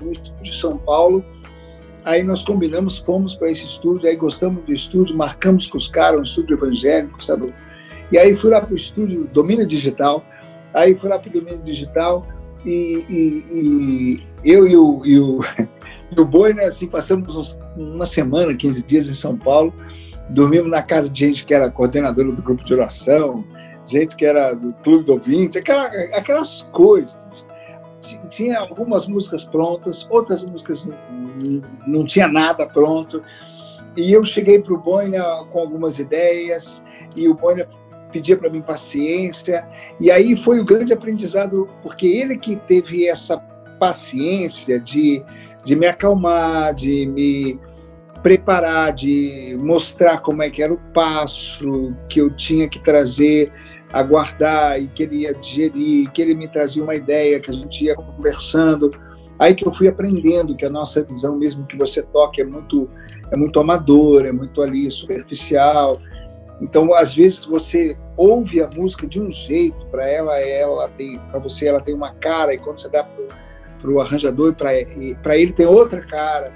[0.00, 1.24] no, estúdio de São Paulo,
[2.04, 6.18] Aí nós combinamos, fomos para esse estúdio, aí gostamos do estúdio, marcamos com os caras,
[6.18, 7.54] um estúdio evangélico, sabe?
[8.10, 10.24] E aí fui lá para o estúdio Domínio Digital,
[10.74, 12.26] aí fui lá para o Domínio Digital
[12.66, 15.40] e, e, e eu e o, e o,
[16.16, 19.72] e o Boi, né, assim, passamos uns, uma semana, 15 dias em São Paulo,
[20.28, 23.44] dormimos na casa de gente que era coordenadora do grupo de oração,
[23.86, 27.16] gente que era do clube do ouvinte, aquela, aquelas coisas
[28.28, 33.22] tinha algumas músicas prontas, outras músicas não, não tinha nada pronto.
[33.96, 35.22] E eu cheguei para o Boina
[35.52, 36.82] com algumas ideias,
[37.14, 37.68] e o Boina
[38.10, 39.66] pedia para mim paciência.
[40.00, 43.38] E aí foi o grande aprendizado, porque ele que teve essa
[43.78, 45.22] paciência de,
[45.64, 47.58] de me acalmar, de me
[48.22, 53.52] preparar, de mostrar como é que era o passo que eu tinha que trazer
[53.92, 57.84] aguardar e que ele ia digerir, que ele me trazia uma ideia, que a gente
[57.84, 58.90] ia conversando.
[59.38, 62.88] Aí que eu fui aprendendo que a nossa visão, mesmo que você toque, é muito,
[63.30, 66.00] é muito amadora, é muito ali superficial.
[66.60, 71.40] Então, às vezes você ouve a música de um jeito, para ela, ela tem, para
[71.40, 73.04] você, ela tem uma cara, e quando você dá
[73.82, 74.54] para o arranjador
[74.96, 76.52] e para ele tem outra cara.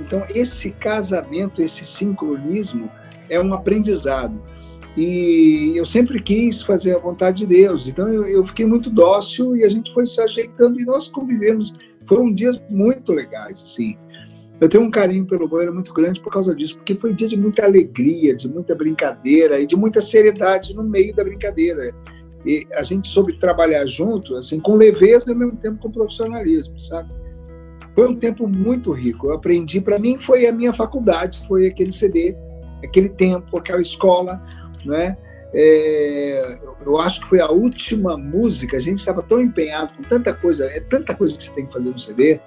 [0.00, 2.90] Então, esse casamento, esse sincronismo
[3.28, 4.42] é um aprendizado.
[4.96, 7.86] E eu sempre quis fazer a vontade de Deus.
[7.86, 11.72] Então, eu, eu fiquei muito dócil e a gente foi se ajeitando e nós convivemos.
[12.06, 13.96] Foram dias muito legais, assim.
[14.60, 17.36] Eu tenho um carinho pelo Boeira muito grande por causa disso, porque foi dia de
[17.36, 21.94] muita alegria, de muita brincadeira e de muita seriedade no meio da brincadeira.
[22.44, 26.80] E a gente soube trabalhar junto, assim, com leveza e ao mesmo tempo com profissionalismo,
[26.80, 27.10] sabe?
[27.94, 29.28] Foi um tempo muito rico.
[29.28, 32.34] Eu aprendi, para mim, foi a minha faculdade, foi aquele CD,
[32.82, 34.42] aquele tempo, aquela escola,
[34.84, 35.16] né?
[35.54, 38.76] É, eu acho que foi a última música.
[38.76, 41.72] A gente estava tão empenhado com tanta coisa, é tanta coisa que você tem que
[41.72, 42.40] fazer no CD,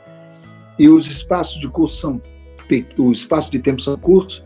[0.77, 2.21] e os espaços de curso são,
[2.97, 4.43] o espaço de tempo são curtos.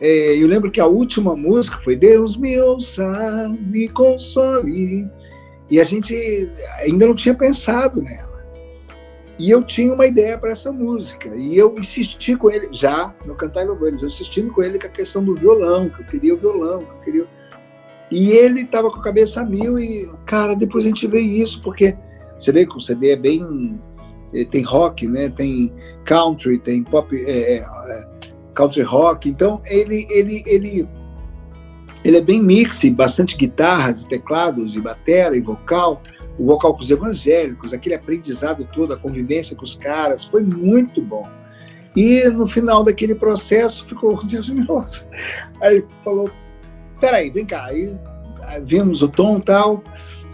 [0.00, 5.08] É, eu lembro que a última música foi Deus me ouça, me console,
[5.70, 6.14] e a gente
[6.78, 8.36] ainda não tinha pensado nela.
[9.38, 11.28] E eu tinha uma ideia para essa música.
[11.36, 14.86] E eu insisti com ele, já no Cantar e Louvores, eu insistindo com ele com
[14.86, 17.26] a questão do violão, que eu queria o violão, que eu queria.
[18.10, 21.60] E ele estava com a cabeça a mil e, cara, depois a gente vê isso,
[21.60, 21.96] porque
[22.38, 23.78] você vê que o CD é bem.
[24.32, 25.28] Eh, tem rock, né?
[25.28, 25.72] Tem
[26.04, 27.66] country, tem pop, é, é,
[28.56, 29.28] country rock.
[29.28, 30.88] Então ele, ele, ele,
[32.04, 36.02] ele é bem mix, bastante guitarras, teclados, e bateria e vocal
[36.38, 41.00] o vocal com os evangélicos, aquele aprendizado todo, a convivência com os caras, foi muito
[41.00, 41.26] bom.
[41.96, 44.84] E no final daquele processo ficou, Deus meu.
[45.62, 46.30] Aí falou:
[47.00, 47.64] peraí, vem cá.
[47.64, 47.96] Aí
[48.64, 49.82] vimos o tom tal.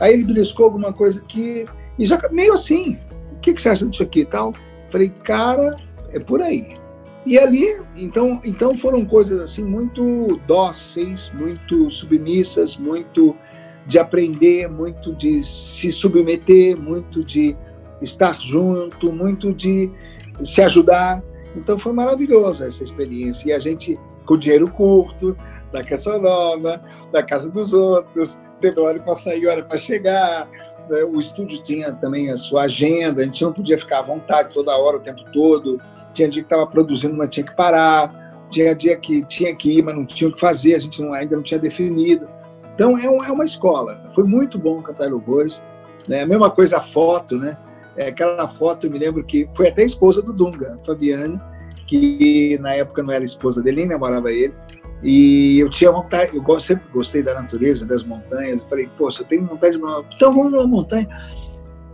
[0.00, 1.64] Aí ele beliscou alguma coisa aqui,
[1.98, 2.98] e já meio assim:
[3.32, 4.54] o que, que você acha disso aqui tal?
[4.90, 5.76] Falei, cara,
[6.10, 6.81] é por aí.
[7.24, 13.36] E ali, então, então foram coisas assim muito dóceis, muito submissas, muito
[13.86, 17.56] de aprender, muito de se submeter, muito de
[18.00, 19.90] estar junto, muito de
[20.44, 21.22] se ajudar.
[21.54, 23.50] Então foi maravilhosa essa experiência.
[23.50, 25.36] E a gente, com dinheiro curto,
[25.72, 30.48] da casa nova, da casa dos outros, tendo hora para sair, hora para chegar.
[30.88, 31.02] Né?
[31.04, 34.76] O estúdio tinha também a sua agenda, a gente não podia ficar à vontade toda
[34.76, 35.80] hora, o tempo todo.
[36.12, 38.22] Tinha dia que estava produzindo, mas tinha que parar.
[38.50, 41.14] Tinha dia que tinha que ir, mas não tinha o que fazer, a gente não,
[41.14, 42.28] ainda não tinha definido.
[42.74, 44.10] Então é, um, é uma escola.
[44.14, 45.62] Foi muito bom cantar louvores.
[46.06, 46.22] Né?
[46.22, 47.56] A mesma coisa a foto, né?
[47.96, 51.40] É, aquela foto, eu me lembro que foi até a esposa do Dunga, Fabiane,
[51.86, 54.54] que na época não era esposa dele, nem namorava ele.
[55.02, 58.62] E eu tinha vontade, eu sempre gostei da natureza, das montanhas.
[58.62, 59.82] Eu falei, pô, se eu tenho vontade de.
[60.14, 61.08] Então vamos numa montanha.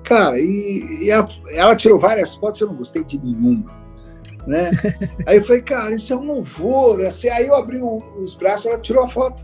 [0.04, 3.70] Cara, e, e a, ela tirou várias fotos, eu não gostei de nenhuma.
[4.48, 4.70] Né?
[5.26, 7.04] Aí eu falei, cara, isso é um louvor.
[7.04, 9.42] Assim, aí eu abri os braços, ela tirou a foto.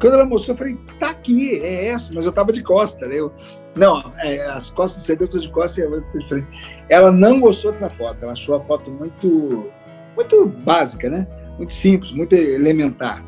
[0.00, 3.18] Quando ela mostrou, eu falei, tá aqui, é essa, mas eu tava de costa, né?
[3.18, 3.32] Eu,
[3.76, 6.44] não, é, as costas do CD eu tô de costa e
[6.88, 9.70] ela não gostou da foto, ela achou a foto muito,
[10.16, 11.26] muito básica, né?
[11.56, 13.22] Muito simples, muito elementar.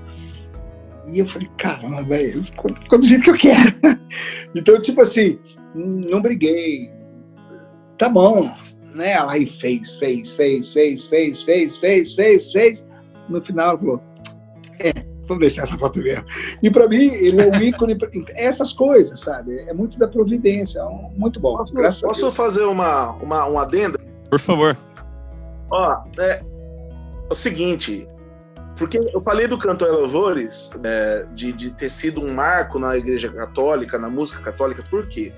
[1.08, 3.74] E eu falei, caramba, velho, ficou do jeito que eu quero.
[4.54, 5.38] então, tipo assim,
[5.74, 6.88] não briguei.
[7.98, 8.48] Tá bom,
[8.94, 9.12] né?
[9.12, 12.87] Ela aí fez, fez, fez, fez, fez, fez, fez, fez, fez.
[13.29, 14.03] No final, ela falou,
[14.79, 14.92] é,
[15.26, 16.24] vamos deixar essa foto mesmo.
[16.62, 17.96] E para mim, ele é um ícone,
[18.35, 19.61] essas coisas, sabe?
[19.61, 21.57] É muito da providência, é muito bom.
[21.57, 23.98] Posso, posso fazer uma, uma, uma adenda?
[24.29, 24.76] Por favor.
[25.70, 26.42] Ó, é, é
[27.31, 28.09] o seguinte,
[28.76, 33.31] porque eu falei do canto Louvores, é, de, de ter sido um marco na igreja
[33.31, 35.33] católica, na música católica, por quê?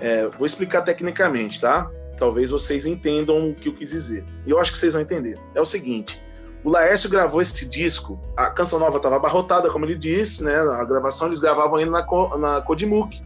[0.00, 1.90] É, vou explicar tecnicamente, tá?
[2.18, 4.24] Talvez vocês entendam o que eu quis dizer.
[4.46, 5.38] E eu acho que vocês vão entender.
[5.54, 6.20] É o seguinte:
[6.66, 10.56] o Laércio gravou esse disco, a canção nova estava abarrotada, como ele disse, né?
[10.56, 11.92] A gravação eles gravavam ainda
[12.36, 13.22] na, Kodimuk.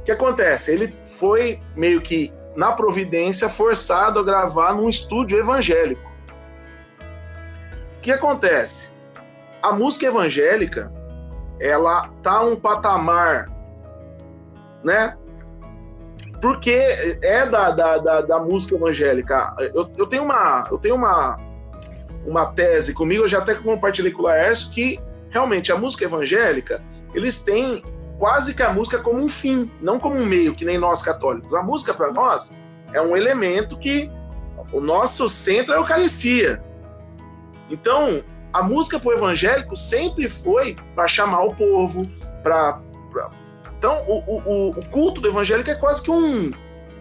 [0.00, 0.72] O que acontece?
[0.72, 6.10] Ele foi meio que na providência forçado a gravar num estúdio evangélico.
[7.98, 8.94] O que acontece?
[9.62, 10.92] A música evangélica,
[11.60, 13.48] ela tá um patamar,
[14.82, 15.16] né?
[16.40, 16.70] Porque
[17.22, 19.54] é da, da, da, da música evangélica.
[19.74, 21.38] Eu, eu tenho uma, eu tenho uma,
[22.26, 24.98] uma tese comigo, eu já até compartilhei com o Laércio, que
[25.30, 26.82] realmente a música evangélica,
[27.14, 27.82] eles têm
[28.18, 31.54] quase que a música como um fim, não como um meio, que nem nós católicos.
[31.54, 32.52] A música para nós
[32.92, 34.10] é um elemento que
[34.72, 36.62] o nosso centro é a Eucaristia.
[37.70, 38.22] Então,
[38.52, 42.06] a música para o evangélico sempre foi para chamar o povo,
[42.42, 42.80] para.
[43.80, 46.52] Então, o, o, o, culto do evangélico é quase que um,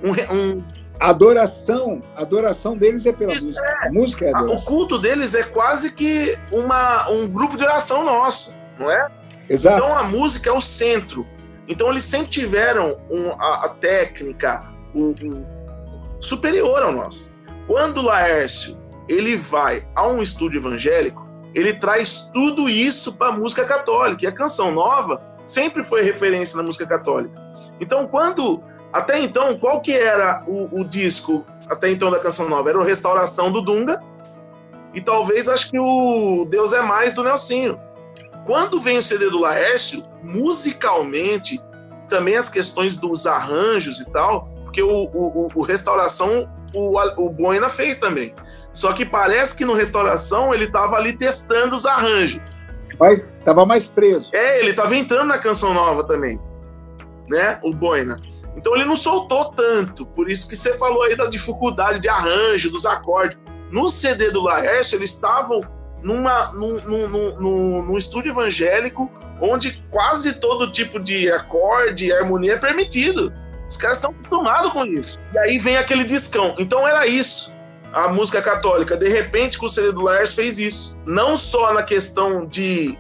[0.02, 0.64] um, um
[0.98, 3.66] a adoração, adoração deles é pela Isso música.
[3.66, 3.88] É.
[3.88, 8.06] A música é a O culto deles é quase que uma, um grupo de oração
[8.06, 9.12] nosso, não é?
[9.50, 9.76] Exato.
[9.76, 11.28] Então a música é o centro.
[11.68, 14.62] Então eles sempre tiveram um, a, a, técnica,
[14.96, 17.30] o, o superior ao nosso.
[17.68, 23.66] Quando Laércio ele vai a um estúdio evangélico, ele traz tudo isso para a música
[23.66, 24.24] católica.
[24.24, 27.40] E a canção nova sempre foi referência na música católica.
[27.80, 32.70] Então, quando até então, qual que era o, o, disco até então da canção nova?
[32.70, 34.02] Era o Restauração do Dunga
[34.94, 37.80] e talvez acho que o Deus é Mais do Nelsinho.
[38.46, 41.62] Quando vem o CD do Laércio, musicalmente,
[42.08, 47.70] também as questões dos arranjos e tal, porque o, o, o Restauração o, o Boina
[47.70, 48.34] fez também.
[48.74, 52.42] Só que parece que no Restauração ele estava ali testando os arranjos.
[53.00, 54.30] Mas estava mais preso.
[54.34, 56.40] É, ele estava entrando na canção nova também,
[57.30, 57.60] né?
[57.64, 58.20] O Boina.
[58.58, 62.70] Então ele não soltou tanto, por isso que você falou aí da dificuldade de arranjo,
[62.70, 63.38] dos acordes.
[63.72, 65.62] No CD do Laércio, eles estavam
[66.02, 72.54] numa, num, num, num, num, estúdio evangélico onde quase todo tipo de acorde e harmonia
[72.54, 73.32] é permitido.
[73.68, 75.20] Os caras estão acostumados com isso.
[75.34, 76.56] E aí vem aquele discão.
[76.58, 77.54] Então era isso.
[77.92, 80.96] A música católica, de repente, com o do Laércio fez isso.
[81.06, 82.98] Não só na questão de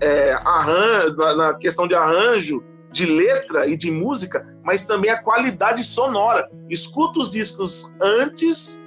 [0.00, 5.84] é, arranjo, na questão de arranjo, de letra e de música, mas também a qualidade
[5.84, 6.48] sonora.
[6.68, 8.82] Escuta os discos antes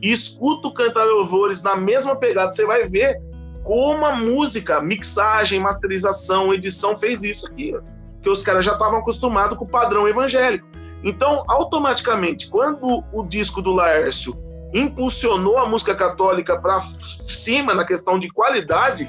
[0.00, 3.20] e escuta o Cantar Louvores na mesma pegada, você vai ver
[3.62, 7.74] como a música, mixagem, masterização, edição fez isso aqui.
[8.20, 10.66] Que os caras já estavam acostumados com o padrão evangélico.
[11.04, 14.36] Então, automaticamente, quando o disco do Laércio
[14.72, 19.08] impulsionou a música católica para cima na questão de qualidade,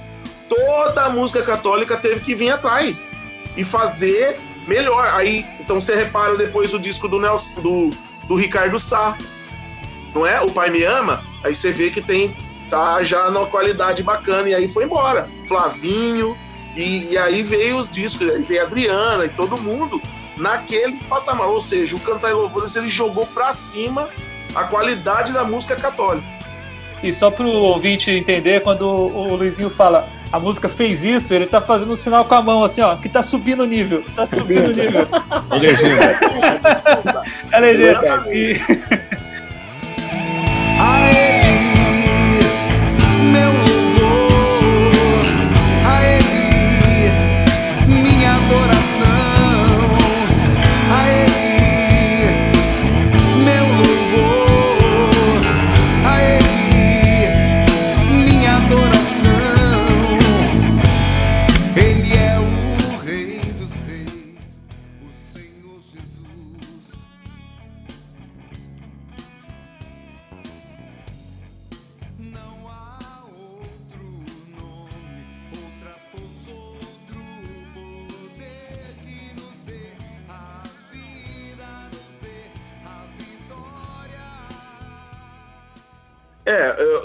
[0.49, 3.11] toda a música católica teve que vir atrás
[3.55, 5.07] e fazer melhor.
[5.07, 7.89] Aí, então você repara depois o disco do Nelson, do,
[8.27, 9.17] do Ricardo Sá,
[10.13, 10.41] não é?
[10.41, 12.35] O Pai Me Ama, aí você vê que tem
[12.69, 15.29] tá já na qualidade bacana e aí foi embora.
[15.47, 16.35] Flavinho
[16.75, 20.01] e, e aí veio os discos, aí veio a Adriana e todo mundo
[20.35, 24.09] naquele patamar, ou seja, o Cantar e Louvores ele jogou para cima
[24.55, 26.27] a qualidade da música católica.
[27.03, 31.45] E só para o ouvinte entender, quando o Luizinho fala a música fez isso, ele
[31.45, 34.03] tá fazendo um sinal com a mão, assim, ó, que tá subindo o nível.
[34.15, 35.07] Tá subindo o nível.
[35.51, 36.11] É legenda.
[37.51, 38.23] é legenda.
[38.33, 38.59] E...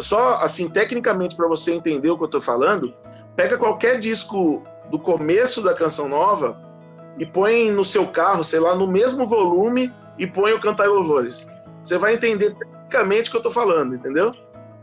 [0.00, 2.94] só assim, tecnicamente, para você entender o que eu estou falando,
[3.36, 6.56] pega qualquer disco do começo da canção nova
[7.18, 11.50] e põe no seu carro, sei lá, no mesmo volume e põe o Cantar Louvores.
[11.82, 14.32] Você vai entender tecnicamente o que eu estou falando, entendeu?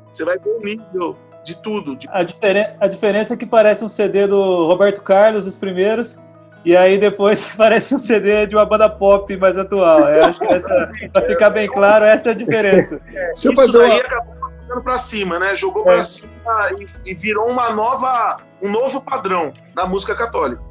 [0.09, 1.95] Você vai ver o nível de tudo.
[1.95, 2.07] De...
[2.09, 6.17] A, diferen a diferença é que parece um CD do Roberto Carlos, os primeiros,
[6.63, 10.01] e aí depois parece um CD de uma banda pop mais atual.
[10.01, 12.99] Eu acho que para ficar bem claro, essa é a diferença.
[13.13, 13.97] É, Deixa eu fazer uma...
[13.97, 15.55] acabou jogando para cima, né?
[15.55, 15.85] Jogou é.
[15.85, 16.31] para cima
[16.79, 20.61] e, e, virou uma nova, um novo padrão da música católica.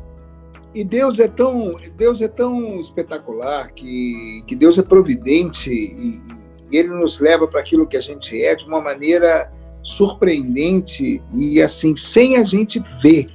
[0.74, 6.20] E Deus é tão, Deus é tão espetacular que, que Deus é providente e,
[6.70, 9.52] e Ele nos leva para aquilo que a gente é de uma maneira
[9.82, 13.28] surpreendente e assim sem a gente ver.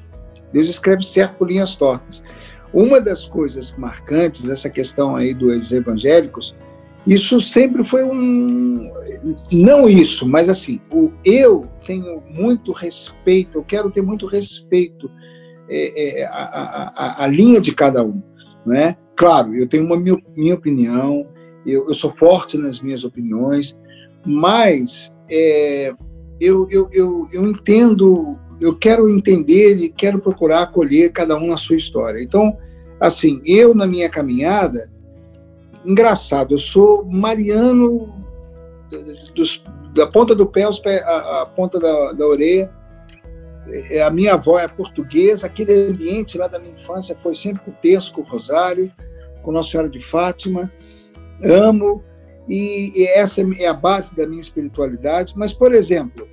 [0.52, 2.24] Deus escreve certo por linhas tortas.
[2.74, 6.56] Uma das coisas marcantes, essa questão aí dos evangélicos,
[7.08, 8.92] isso sempre foi um.
[9.52, 15.10] Não isso, mas assim, o eu tenho muito respeito, eu quero ter muito respeito
[15.70, 18.22] é, é, a, a, a, linha de cada um.
[18.66, 18.98] Né?
[19.16, 21.28] Claro, eu tenho uma minha, opinião,
[21.66, 23.78] eu, eu, sou forte nas minhas opiniões,
[24.26, 25.94] mas é,
[26.40, 31.58] eu, eu, eu, eu entendo, eu quero entender e quero procurar acolher cada um na
[31.58, 32.22] sua história.
[32.22, 32.58] Então,
[33.00, 34.92] assim, eu na minha caminhada,
[35.86, 38.14] engraçado, eu sou mariano
[39.36, 39.64] dos,
[39.94, 42.72] da ponta do pé à, à ponta da, da orelha.
[43.68, 47.72] É, a minha avó é portuguesa, aquele ambiente lá da minha infância foi sempre com
[47.72, 48.92] o texto, com o rosário,
[49.44, 50.72] com Nossa Senhora de Fátima.
[51.44, 52.04] Amo,
[52.48, 55.34] e, e essa é a base da minha espiritualidade.
[55.36, 56.28] Mas, por exemplo,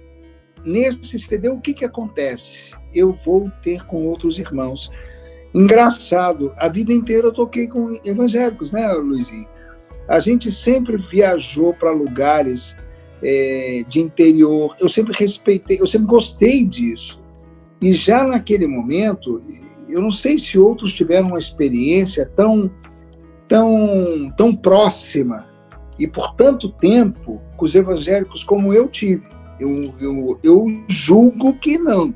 [0.65, 2.73] nesse CD, o que, que acontece?
[2.95, 4.91] Eu vou ter com outros irmãos.
[5.57, 9.49] Engraçado, a vida inteira eu toquei com evangélicos, né, Luizinho?
[10.07, 12.77] A gente sempre viajou para lugares
[13.23, 14.77] é, de interior.
[14.79, 17.23] Eu sempre respeitei, eu sempre gostei disso.
[17.81, 19.41] E já naquele momento,
[19.89, 22.71] eu não sei se outros tiveram uma experiência tão,
[23.49, 25.49] tão, tão próxima
[25.99, 29.25] e por tanto tempo com os evangélicos como eu tive.
[29.59, 32.15] Eu, eu, eu julgo que não,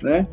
[0.00, 0.28] né?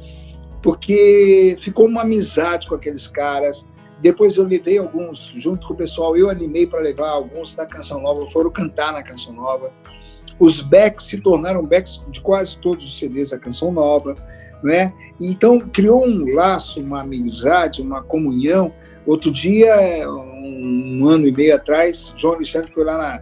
[0.65, 3.67] Porque ficou uma amizade com aqueles caras.
[4.01, 8.01] Depois eu levei alguns, junto com o pessoal, eu animei para levar alguns da Canção
[8.01, 9.71] Nova, foram cantar na Canção Nova.
[10.39, 14.17] Os backs se tornaram backs de quase todos os CDs da Canção Nova,
[14.63, 14.91] né?
[15.21, 18.73] Então criou um laço, uma amizade, uma comunhão.
[19.05, 19.75] Outro dia,
[20.09, 23.21] um ano e meio atrás, João Alexandre foi lá na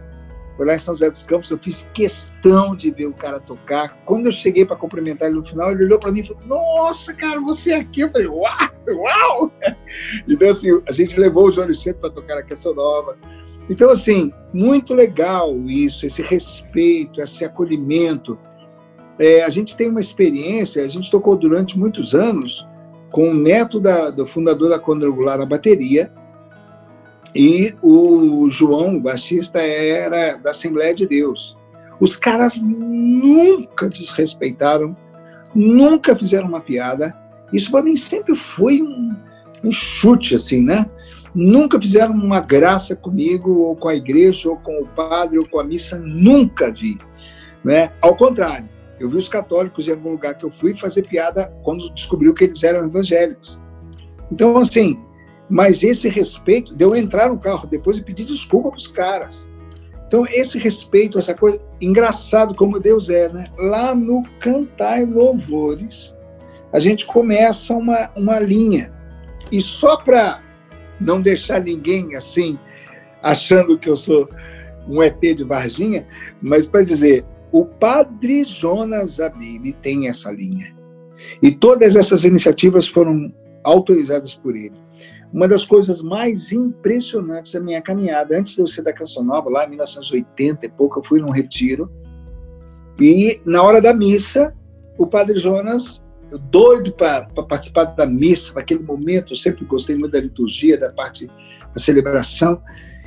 [0.56, 3.96] foi lá em São José dos Campos, eu fiz questão de ver o cara tocar.
[4.04, 7.12] Quando eu cheguei para cumprimentar ele no final, ele olhou para mim e falou: Nossa,
[7.12, 8.02] cara, você é aqui.
[8.02, 9.52] Eu falei: Uau, uau!
[10.28, 13.16] Então, assim, a gente levou o João Alexandre para tocar a Canção Nova.
[13.70, 18.38] Então, assim, muito legal isso, esse respeito, esse acolhimento.
[19.18, 22.66] É, a gente tem uma experiência, a gente tocou durante muitos anos
[23.10, 26.12] com o neto da, do fundador da Quadrangular na bateria,
[27.34, 31.56] e o João, o baixista, era da Assembleia de Deus.
[31.98, 34.96] Os caras nunca desrespeitaram,
[35.54, 37.14] nunca fizeram uma piada.
[37.52, 39.14] Isso para mim sempre foi um,
[39.64, 40.88] um, chute, assim, né?
[41.34, 45.58] Nunca fizeram uma graça comigo, ou com a igreja, ou com o padre, ou com
[45.58, 46.98] a missa, nunca vi.
[47.64, 47.90] Né?
[48.00, 48.68] Ao contrário,
[49.00, 52.44] eu vi os católicos em algum lugar que eu fui fazer piada quando descobriu que
[52.44, 53.60] eles eram evangélicos.
[54.30, 54.98] Então, assim,
[55.48, 59.48] mas esse respeito, de eu entrar no carro depois e pedir desculpa para os caras.
[60.06, 63.50] Então, esse respeito, essa coisa, engraçado como Deus é, né?
[63.58, 66.14] Lá no Cantar Louvores,
[66.72, 68.92] a gente começa uma, uma linha.
[69.50, 70.42] E só para
[71.00, 72.58] não deixar ninguém assim,
[73.22, 74.28] achando que eu sou
[74.88, 76.06] um ET de Varginha,
[76.40, 80.74] mas para dizer, o Padre Jonas Abib tem essa linha.
[81.42, 83.32] E todas essas iniciativas foram
[83.62, 84.83] autorizadas por ele
[85.34, 89.50] uma das coisas mais impressionantes da minha caminhada, antes de eu ser da Canção Nova,
[89.50, 91.90] lá em 1980 e pouco, eu fui num retiro,
[93.00, 94.54] e na hora da missa,
[94.96, 96.00] o Padre Jonas,
[96.50, 101.26] doido para participar da missa, naquele momento, eu sempre gostei muito da liturgia, da parte
[101.26, 102.62] da celebração,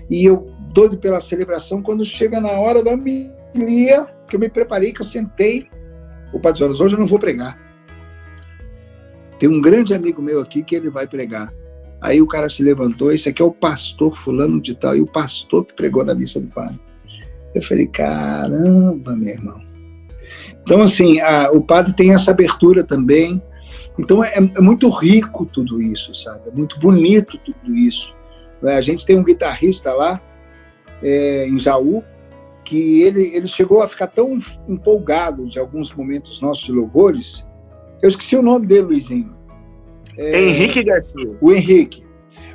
[0.09, 4.91] e eu doido pela celebração, quando chega na hora da homilia, que eu me preparei,
[4.91, 5.65] que eu sentei,
[6.34, 7.57] o Padre Jonas, hoje eu não vou pregar.
[9.39, 11.53] Tem um grande amigo meu aqui que ele vai pregar.
[12.01, 15.07] Aí o cara se levantou, esse aqui é o pastor fulano de tal, e o
[15.07, 16.79] pastor que pregou na missa do padre.
[17.55, 19.61] Eu falei, caramba, meu irmão.
[20.61, 23.41] Então, assim, a, o padre tem essa abertura também.
[23.97, 26.49] Então, é, é, muito rico tudo isso, sabe?
[26.49, 28.13] É muito bonito tudo isso.
[28.63, 30.21] É, a gente tem um guitarrista lá,
[31.01, 32.03] é, em Jaú,
[32.63, 34.37] que ele, ele chegou a ficar tão
[34.67, 37.45] empolgado de alguns momentos nossos de louvores.
[38.01, 39.36] Eu esqueci o nome dele, Luizinho.
[40.18, 41.38] É, Henrique Garcia.
[41.39, 42.05] O Henrique.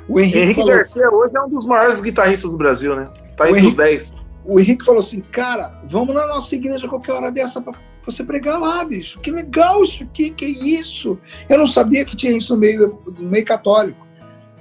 [0.07, 0.75] O Henrique, Henrique falou...
[0.75, 3.09] Garcia hoje é um dos maiores guitarristas do Brasil, né?
[3.37, 4.13] Tá entre os 10.
[4.45, 7.73] O Henrique falou assim, cara, vamos na nossa igreja qualquer hora dessa para
[8.05, 9.19] você pregar lá, bicho.
[9.21, 11.17] Que legal isso aqui, que isso.
[11.47, 14.05] Eu não sabia que tinha isso no meio, no meio católico.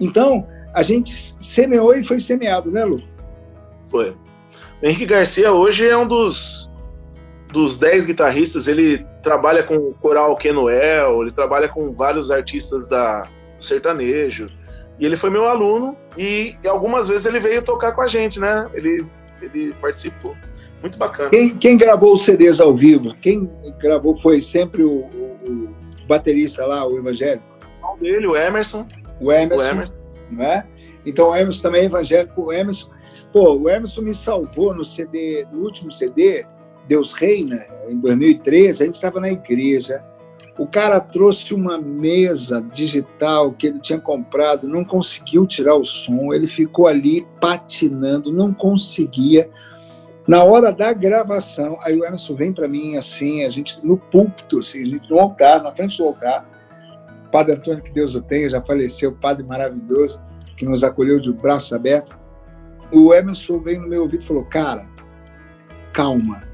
[0.00, 3.02] Então, a gente semeou e foi semeado, né, Lu?
[3.88, 4.10] Foi.
[4.80, 6.70] O Henrique Garcia hoje é um dos
[7.52, 13.26] dos 10 guitarristas, ele trabalha com o coral Kenuel, ele trabalha com vários artistas da
[13.62, 14.50] do sertanejo.
[14.98, 18.38] E ele foi meu aluno e, e, algumas vezes ele veio tocar com a gente,
[18.38, 18.68] né?
[18.74, 19.06] Ele,
[19.40, 20.36] ele participou.
[20.80, 21.30] Muito bacana.
[21.30, 23.14] Quem, quem gravou os CDs ao vivo?
[23.20, 23.48] Quem
[23.78, 27.44] gravou foi sempre o, o, o baterista lá, o evangélico?
[27.82, 28.86] O dele, o Emerson.
[29.20, 29.94] O Emerson, o Emerson.
[30.30, 30.66] Não é?
[31.06, 32.42] Então o Emerson também é evangélico.
[32.42, 32.90] O Emerson,
[33.32, 36.44] pô, o Emerson me salvou no CD, no último CD,
[36.86, 40.02] Deus Reina, em 2013, a gente estava na igreja.
[40.58, 46.32] O cara trouxe uma mesa digital que ele tinha comprado, não conseguiu tirar o som,
[46.32, 49.48] ele ficou ali patinando, não conseguia.
[50.28, 54.58] Na hora da gravação, aí o Emerson vem para mim assim, a gente no púlpito,
[54.58, 56.46] assim, a gente no altar, na frente do altar.
[57.26, 60.20] O padre Antônio, que Deus o tenha, já faleceu, padre maravilhoso,
[60.56, 62.14] que nos acolheu de braços abertos.
[62.92, 64.86] O Emerson veio no meu ouvido e falou: Cara,
[65.92, 66.51] calma,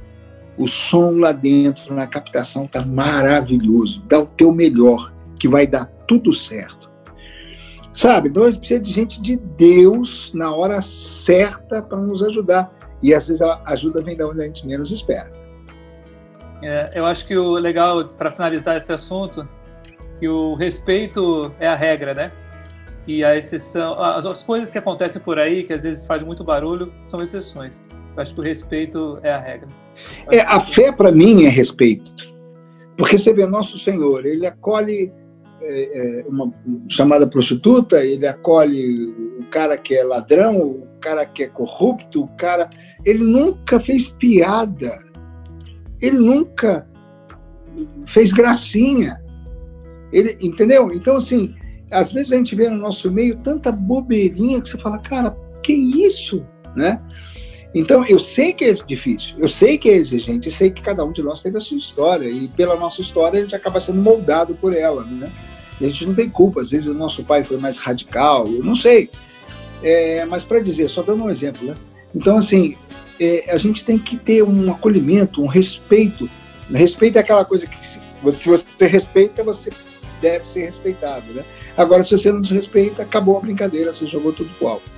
[0.59, 4.03] o som lá dentro, na captação, está maravilhoso.
[4.09, 6.89] Dá o teu melhor, que vai dar tudo certo.
[7.93, 12.73] Sabe, nós precisamos de gente de Deus na hora certa para nos ajudar.
[13.03, 15.31] E às vezes a ajuda vem da onde a gente menos espera.
[16.63, 19.49] É, eu acho que o legal, para finalizar esse assunto,
[20.19, 22.33] que o respeito é a regra, né?
[23.07, 26.43] E a exceção, as, as coisas que acontecem por aí, que às vezes fazem muito
[26.43, 27.83] barulho, são exceções.
[28.21, 29.69] Acho que o respeito é a regra.
[30.31, 32.13] É, a fé, para mim, é respeito.
[32.97, 35.13] Porque você vê, nosso Senhor, ele acolhe
[35.63, 36.53] é, é, uma
[36.89, 42.29] chamada prostituta, ele acolhe o cara que é ladrão, o cara que é corrupto, o
[42.29, 42.69] cara.
[43.05, 44.99] Ele nunca fez piada,
[46.01, 46.87] ele nunca
[48.07, 49.23] fez gracinha.
[50.13, 50.93] Ele, entendeu?
[50.93, 51.55] Então, assim,
[51.91, 55.73] às vezes a gente vê no nosso meio tanta bobeirinha que você fala, cara, que
[55.73, 56.45] isso,
[56.77, 57.01] né?
[57.75, 61.13] Então, eu sei que é difícil, eu sei que é exigente, sei que cada um
[61.13, 64.55] de nós teve a sua história, e pela nossa história a gente acaba sendo moldado
[64.55, 65.31] por ela, né?
[65.81, 68.65] E a gente não tem culpa, às vezes o nosso pai foi mais radical, eu
[68.65, 69.11] não sei.
[69.83, 71.75] É, mas para dizer, só dando um exemplo, né?
[72.15, 72.75] Então, assim,
[73.21, 76.29] é, a gente tem que ter um acolhimento, um respeito.
[76.73, 79.71] Respeito é aquela coisa que, se você, respeita, você
[80.21, 81.45] deve ser respeitado, né?
[81.77, 84.98] Agora, se você não desrespeita, acabou a brincadeira, você jogou tudo pro alto.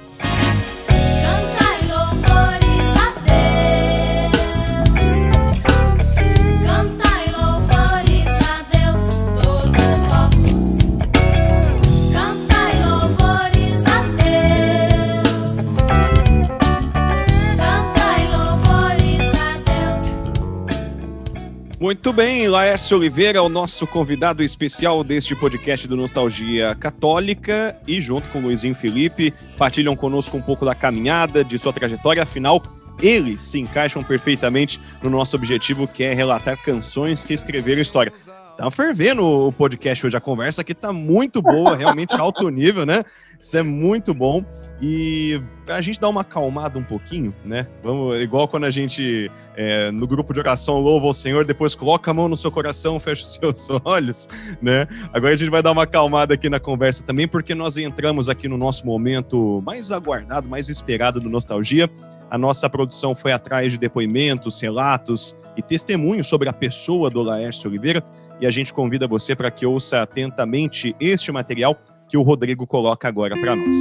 [21.81, 28.03] Muito bem, Laércio Oliveira é o nosso convidado especial deste podcast do Nostalgia Católica e
[28.03, 32.63] junto com Luizinho Felipe partilham conosco um pouco da caminhada, de sua trajetória, afinal
[33.01, 38.13] eles se encaixam perfeitamente no nosso objetivo que é relatar canções que escreveram história.
[38.59, 43.03] Tá fervendo o podcast hoje, a conversa aqui tá muito boa, realmente alto nível, né?
[43.41, 44.45] Isso é muito bom.
[44.83, 47.67] E pra gente dar uma acalmada um pouquinho, né?
[47.83, 49.31] Vamos, igual quando a gente
[49.63, 52.97] é, no grupo de oração louva o Senhor, depois coloca a mão no seu coração,
[52.99, 54.27] fecha os seus olhos,
[54.63, 54.89] né?
[55.13, 58.49] Agora a gente vai dar uma acalmada aqui na conversa também, porque nós entramos aqui
[58.49, 61.91] no nosso momento mais aguardado, mais esperado do Nostalgia.
[62.31, 67.69] A nossa produção foi atrás de depoimentos, relatos e testemunhos sobre a pessoa do Laércio
[67.69, 68.03] Oliveira
[68.41, 71.77] e a gente convida você para que ouça atentamente este material
[72.09, 73.77] que o Rodrigo coloca agora para nós.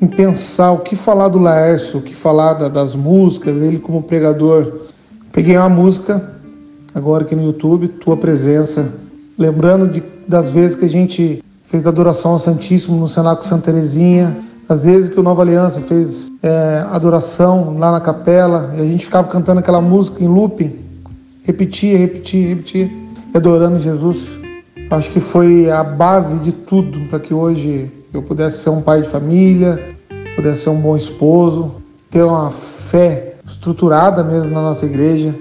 [0.00, 4.02] Em pensar o que falar do Laércio, o que falar da- das músicas, ele como
[4.02, 4.80] pregador.
[5.32, 6.32] Peguei uma música
[6.94, 8.92] agora aqui no YouTube, Tua Presença,
[9.36, 14.36] lembrando de, das vezes que a gente fez adoração ao Santíssimo no Cenáculo Santa Terezinha,
[14.68, 19.04] às vezes que o Nova Aliança fez é, adoração lá na capela, e a gente
[19.04, 20.76] ficava cantando aquela música em looping,
[21.42, 22.90] repetia, repetia, repetia,
[23.34, 24.38] adorando Jesus.
[24.90, 29.02] Acho que foi a base de tudo para que hoje eu pudesse ser um pai
[29.02, 29.96] de família,
[30.36, 31.74] pudesse ser um bom esposo,
[32.10, 35.34] ter uma fé estruturada mesmo na nossa igreja,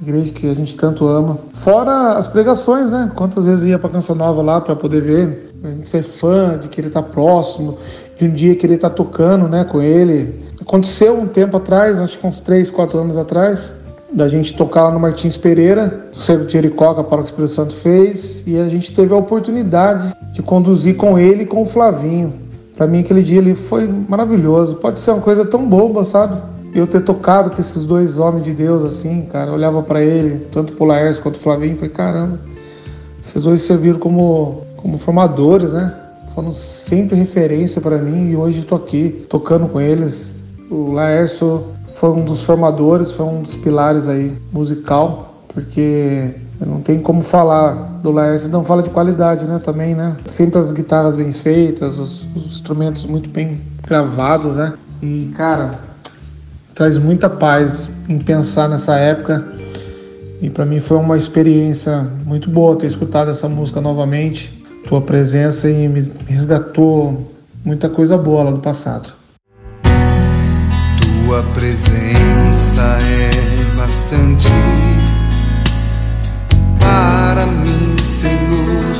[0.00, 1.38] igreja que a gente tanto ama.
[1.52, 3.10] Fora as pregações, né?
[3.14, 6.88] Quantas vezes ia para Canção Nova lá para poder ver, gente ser fã, de querer
[6.88, 7.78] estar próximo,
[8.16, 10.44] de um dia querer estar tocando, né, com ele.
[10.60, 13.74] Aconteceu um tempo atrás, acho que uns 3, 4 anos atrás,
[14.12, 16.62] da gente tocar lá no Martins Pereira, o Cerro que a
[17.04, 21.46] Paróquia Espírito Santo fez, e a gente teve a oportunidade de conduzir com ele e
[21.46, 22.32] com o Flavinho.
[22.74, 24.76] Para mim, aquele dia ali foi maravilhoso.
[24.76, 26.40] Pode ser uma coisa tão boba, sabe?
[26.74, 30.46] Eu ter tocado com esses dois homens de Deus, assim, cara, eu olhava para ele,
[30.52, 32.40] tanto o Laércio quanto o Flavinho, e falei, caramba,
[33.22, 35.92] esses dois serviram como, como formadores, né?
[36.34, 40.36] Foram sempre referência para mim e hoje estou aqui tocando com eles.
[40.70, 41.64] O Laércio
[41.98, 46.32] foi um dos formadores, foi um dos pilares aí musical, porque
[46.64, 50.16] não tem como falar do Laércio, não fala de qualidade, né, também, né?
[50.26, 54.74] Sempre as guitarras bem feitas, os, os instrumentos muito bem gravados, né?
[55.02, 55.80] E, cara,
[56.72, 59.44] traz muita paz em pensar nessa época.
[60.40, 64.64] E para mim foi uma experiência muito boa ter escutado essa música novamente.
[64.86, 67.28] Tua presença e me resgatou
[67.64, 69.17] muita coisa boa lá do passado.
[71.28, 74.48] Tua presença é bastante
[76.80, 78.94] para mim, Senhor,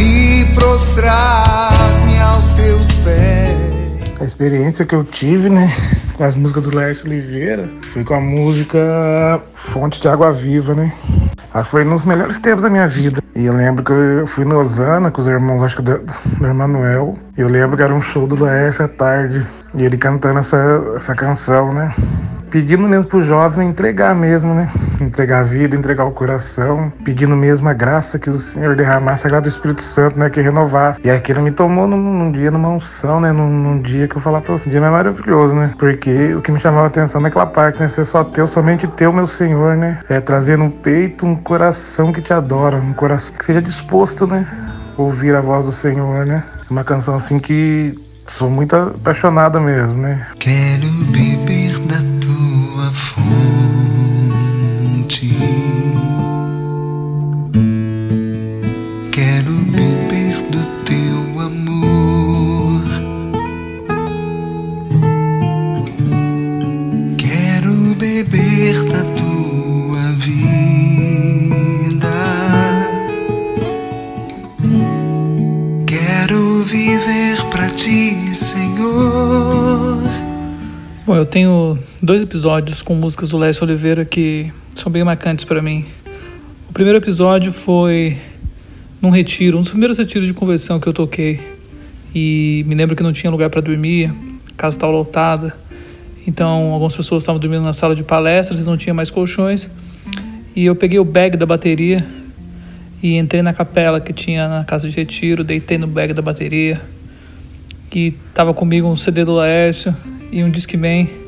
[0.00, 4.18] e prostrar-me aos teus pés.
[4.20, 5.72] A experiência que eu tive, né,
[6.14, 10.92] com as músicas do Laércio Oliveira, foi com a música Fonte de Água Viva, né?
[11.54, 13.22] Acho que foi nos melhores tempos da minha vida.
[13.34, 15.98] E eu lembro que eu fui no Osana com os irmãos, acho que do,
[16.38, 17.14] do Emanuel.
[17.36, 19.46] Eu lembro que era um show do Laércio à tarde.
[19.74, 20.56] E ele cantando essa,
[20.96, 21.94] essa canção, né?
[22.52, 24.70] Pedindo mesmo pro jovem entregar mesmo, né?
[25.00, 26.92] Entregar a vida, entregar o coração.
[27.02, 30.28] Pedindo mesmo a graça que o Senhor derramasse, a graça do Espírito Santo, né?
[30.28, 31.00] Que renovasse.
[31.02, 33.32] E aquilo me tomou num, num dia, numa unção, né?
[33.32, 34.68] Num, num dia que eu falar pra você.
[34.68, 35.72] Um dia maravilhoso, né?
[35.78, 37.88] Porque o que me chamava a atenção naquela parte, né?
[37.88, 40.00] Ser só teu, somente teu, meu Senhor, né?
[40.10, 42.76] É trazer no peito um coração que te adora.
[42.76, 44.46] Um coração que seja disposto, né?
[44.98, 46.44] Ouvir a voz do Senhor, né?
[46.70, 47.98] Uma canção assim que
[48.28, 50.26] sou muito apaixonada mesmo, né?
[50.38, 52.21] Quero beber da
[53.02, 53.91] tua
[81.32, 85.86] tenho dois episódios com músicas do Lécio Oliveira que são bem marcantes para mim.
[86.68, 88.18] O primeiro episódio foi
[89.00, 91.40] num retiro, um dos primeiros retiros de conversão que eu toquei.
[92.14, 94.12] E me lembro que não tinha lugar para dormir,
[94.50, 95.56] a casa estava lotada.
[96.26, 99.70] Então, algumas pessoas estavam dormindo na sala de palestras não tinha mais colchões.
[100.54, 102.06] E eu peguei o bag da bateria
[103.02, 106.78] e entrei na capela que tinha na casa de retiro, deitei no bag da bateria.
[107.90, 109.96] E tava comigo um CD do Laércio
[110.30, 111.21] e um Discman que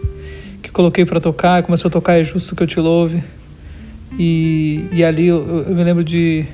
[0.74, 3.22] coloquei para tocar, começou a tocar É Justo Que Eu Te Louve.
[4.18, 6.44] E, e ali eu, eu me lembro de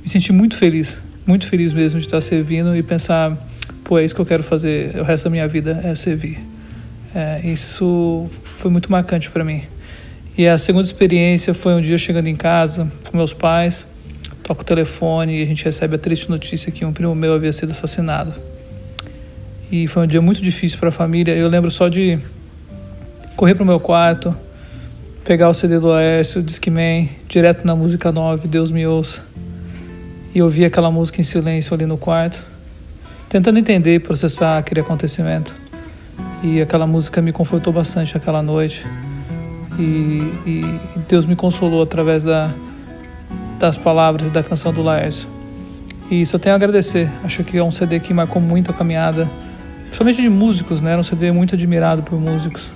[0.00, 3.36] me sentir muito feliz, muito feliz mesmo de estar servindo e pensar,
[3.82, 6.38] pô, é isso que eu quero fazer o resto da minha vida, é servir.
[7.12, 8.26] É, isso
[8.56, 9.62] foi muito marcante para mim.
[10.38, 13.84] E a segunda experiência foi um dia chegando em casa com meus pais,
[14.44, 17.52] toco o telefone e a gente recebe a triste notícia que um primo meu havia
[17.52, 18.32] sido assassinado.
[19.72, 21.32] E foi um dia muito difícil para a família.
[21.32, 22.20] Eu lembro só de
[23.36, 24.34] correr pro meu quarto,
[25.24, 29.22] pegar o CD do Laércio, Discman, direto na música 9, Deus me ouça.
[30.34, 32.44] E ouvir aquela música em silêncio ali no quarto,
[33.28, 35.54] tentando entender e processar aquele acontecimento.
[36.42, 38.84] E aquela música me confortou bastante aquela noite.
[39.78, 40.60] E, e
[41.08, 42.50] Deus me consolou através da,
[43.58, 45.28] das palavras e da canção do Laércio.
[46.10, 47.08] E só tenho a agradecer.
[47.22, 49.28] Acho que é um CD que marcou muito a caminhada,
[49.84, 50.92] principalmente de músicos, né?
[50.92, 52.70] Era um CD muito admirado por músicos.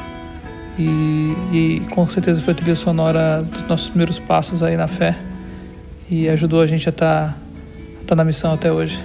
[0.78, 5.16] E, e com certeza foi a trilha sonora dos nossos primeiros passos aí na fé.
[6.08, 7.36] E ajudou a gente a estar tá,
[8.06, 9.02] tá na missão até hoje.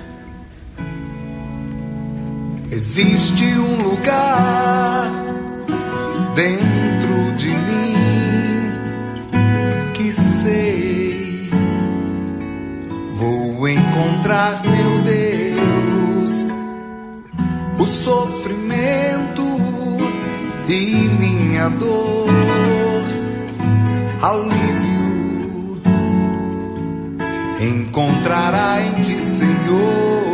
[2.71, 5.09] Existe um lugar
[6.35, 7.93] dentro de mim
[9.93, 11.49] que sei
[13.15, 16.45] vou encontrar meu Deus,
[17.79, 19.43] o sofrimento
[20.67, 23.03] e minha dor,
[24.21, 25.03] alívio
[27.61, 30.33] encontrará em ti, Senhor.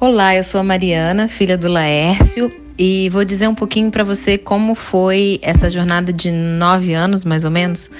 [0.00, 2.50] Olá, eu sou a Mariana, filha do Laércio,
[2.82, 7.44] e vou dizer um pouquinho para você como foi essa jornada de nove anos, mais
[7.44, 7.90] ou menos,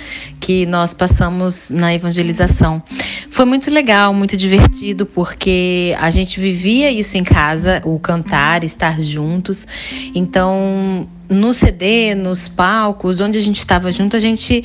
[0.40, 2.82] que nós passamos na evangelização.
[3.28, 8.98] Foi muito legal, muito divertido, porque a gente vivia isso em casa, o cantar, estar
[9.02, 9.66] juntos.
[10.14, 14.64] Então, no CD, nos palcos, onde a gente estava junto, a gente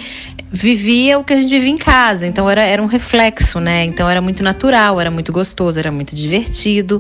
[0.52, 2.26] vivia o que a gente vivia em casa.
[2.26, 3.86] Então era, era um reflexo, né?
[3.86, 7.00] Então era muito natural, era muito gostoso, era muito divertido.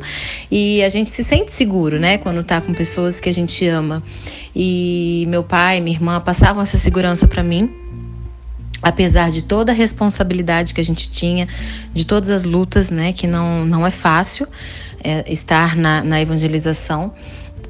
[0.51, 2.20] E a gente se sente seguro, né?
[2.20, 4.03] Quando tá com pessoas que a gente ama.
[4.55, 7.70] E meu pai, minha irmã passavam essa segurança para mim
[8.82, 11.47] apesar de toda a responsabilidade que a gente tinha,
[11.91, 14.47] de todas as lutas, né, que não, não é fácil
[15.03, 17.11] é, estar na, na evangelização.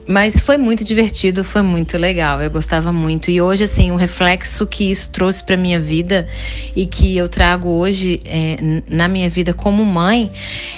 [0.08, 3.32] Mas foi muito divertido, foi muito legal, eu gostava muito.
[3.32, 6.28] E hoje, assim, um reflexo que isso trouxe para minha vida
[6.76, 10.32] e que eu trago hoje é, na minha vida como mãe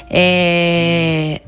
[0.09, 1.41] é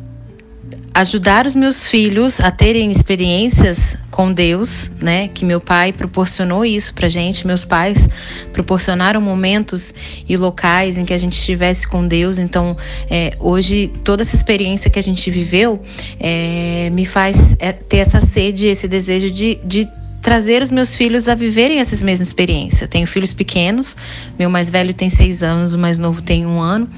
[0.94, 5.30] ajudar os meus filhos a terem experiências com Deus, né?
[5.30, 8.10] Que meu pai proporcionou isso pra gente, meus pais
[8.52, 9.94] proporcionaram momentos
[10.28, 12.38] e locais em que a gente estivesse com Deus.
[12.38, 12.76] Então,
[13.10, 15.82] é, hoje toda essa experiência que a gente viveu
[16.20, 19.88] é, me faz é, ter essa sede, esse desejo de, de
[20.22, 22.82] trazer os meus filhos a viverem essas mesmas experiências.
[22.82, 23.96] Eu tenho filhos pequenos,
[24.38, 26.90] meu mais velho tem seis anos, o mais novo tem um ano.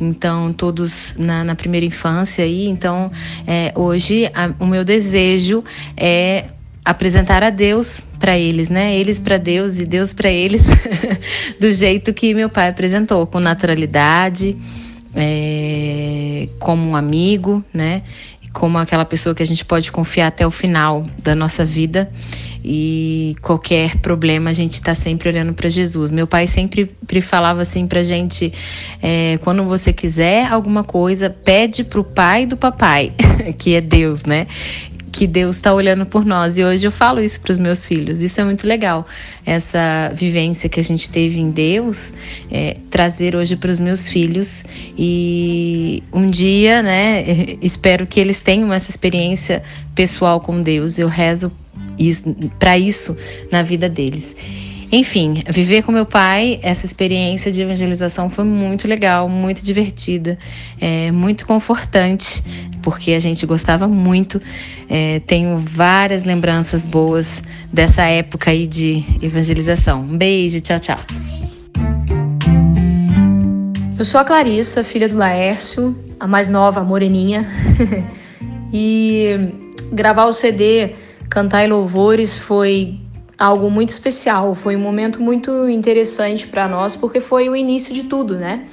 [0.00, 2.66] Então, todos na, na primeira infância aí.
[2.66, 3.10] Então,
[3.46, 5.64] é, hoje, a, o meu desejo
[5.96, 6.46] é
[6.84, 8.96] apresentar a Deus para eles, né?
[8.96, 10.66] Eles para Deus e Deus para eles,
[11.58, 14.56] do jeito que meu pai apresentou, com naturalidade,
[15.12, 18.02] é, como um amigo, né?
[18.56, 22.10] Como aquela pessoa que a gente pode confiar até o final da nossa vida
[22.64, 26.10] e qualquer problema a gente está sempre olhando para Jesus.
[26.10, 26.90] Meu pai sempre
[27.20, 28.50] falava assim para gente:
[29.02, 33.12] é, quando você quiser alguma coisa, pede para o pai do papai,
[33.58, 34.46] que é Deus, né?
[35.12, 36.58] Que Deus está olhando por nós.
[36.58, 38.20] E hoje eu falo isso para os meus filhos.
[38.20, 39.06] Isso é muito legal.
[39.44, 42.12] Essa vivência que a gente teve em Deus,
[42.50, 44.64] é, trazer hoje para os meus filhos.
[44.96, 47.24] E um dia, né,
[47.62, 49.62] espero que eles tenham essa experiência
[49.94, 50.98] pessoal com Deus.
[50.98, 51.52] Eu rezo
[52.58, 53.16] para isso
[53.50, 54.36] na vida deles.
[54.90, 60.38] Enfim, viver com meu pai, essa experiência de evangelização foi muito legal, muito divertida,
[60.80, 62.42] é, muito confortante,
[62.82, 64.40] porque a gente gostava muito.
[64.88, 70.02] É, tenho várias lembranças boas dessa época aí de evangelização.
[70.02, 70.98] Um beijo, tchau, tchau.
[73.98, 77.44] Eu sou a Clarissa, filha do Laércio, a mais nova, a moreninha.
[78.72, 79.34] e
[79.92, 80.94] gravar o CD
[81.28, 83.00] Cantar e Louvores foi
[83.38, 88.04] algo muito especial, foi um momento muito interessante para nós, porque foi o início de
[88.04, 88.66] tudo, né?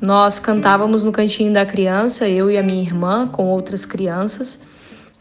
[0.00, 4.60] Nós cantávamos no cantinho da criança, eu e a minha irmã, com outras crianças,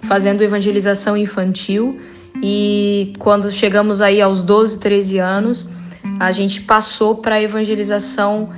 [0.01, 1.99] fazendo evangelização infantil.
[2.43, 5.67] E quando chegamos aí aos 12, 13 anos,
[6.19, 8.49] a gente passou para a evangelização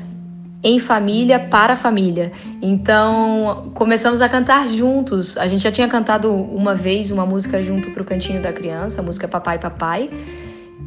[0.63, 2.31] em família para família.
[2.61, 5.37] Então começamos a cantar juntos.
[5.37, 9.01] A gente já tinha cantado uma vez uma música junto para o cantinho da criança,
[9.01, 10.09] a música Papai Papai.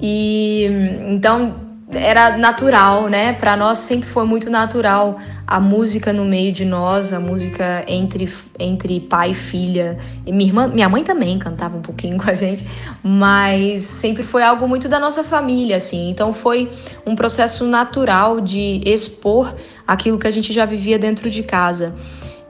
[0.00, 0.66] E
[1.08, 3.32] então era natural, né?
[3.32, 8.28] Para nós sempre foi muito natural a música no meio de nós, a música entre,
[8.59, 9.99] entre pai e filha.
[10.24, 12.66] E minha, irmã, minha mãe também cantava um pouquinho com a gente,
[13.03, 16.11] mas sempre foi algo muito da nossa família, assim.
[16.11, 16.68] Então foi
[17.07, 19.55] um processo natural de expor
[19.86, 21.95] aquilo que a gente já vivia dentro de casa.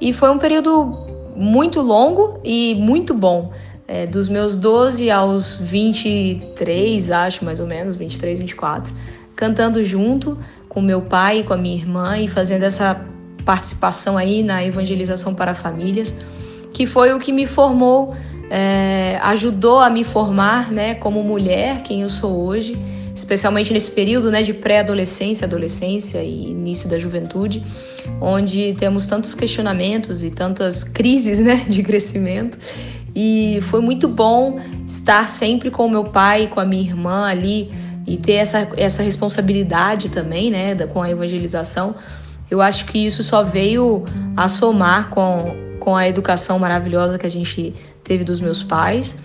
[0.01, 3.53] E foi um período muito longo e muito bom.
[3.88, 8.95] É, dos meus 12 aos 23, acho mais ou menos, 23, 24
[9.37, 13.05] cantando junto com meu pai e com a minha irmã e fazendo essa
[13.45, 16.14] participação aí na evangelização para famílias,
[16.72, 18.16] que foi o que me formou,
[18.49, 22.76] é, ajudou a me formar, né, como mulher, quem eu sou hoje,
[23.14, 27.62] especialmente nesse período, né, de pré-adolescência, adolescência e início da juventude,
[28.20, 32.59] onde temos tantos questionamentos e tantas crises, né, de crescimento.
[33.14, 37.70] E foi muito bom estar sempre com meu pai, com a minha irmã ali,
[38.07, 41.94] e ter essa, essa responsabilidade também, né, da, com a evangelização,
[42.50, 44.05] eu acho que isso só veio
[44.36, 47.74] a somar com, com a educação maravilhosa que a gente
[48.05, 49.16] teve dos meus pais.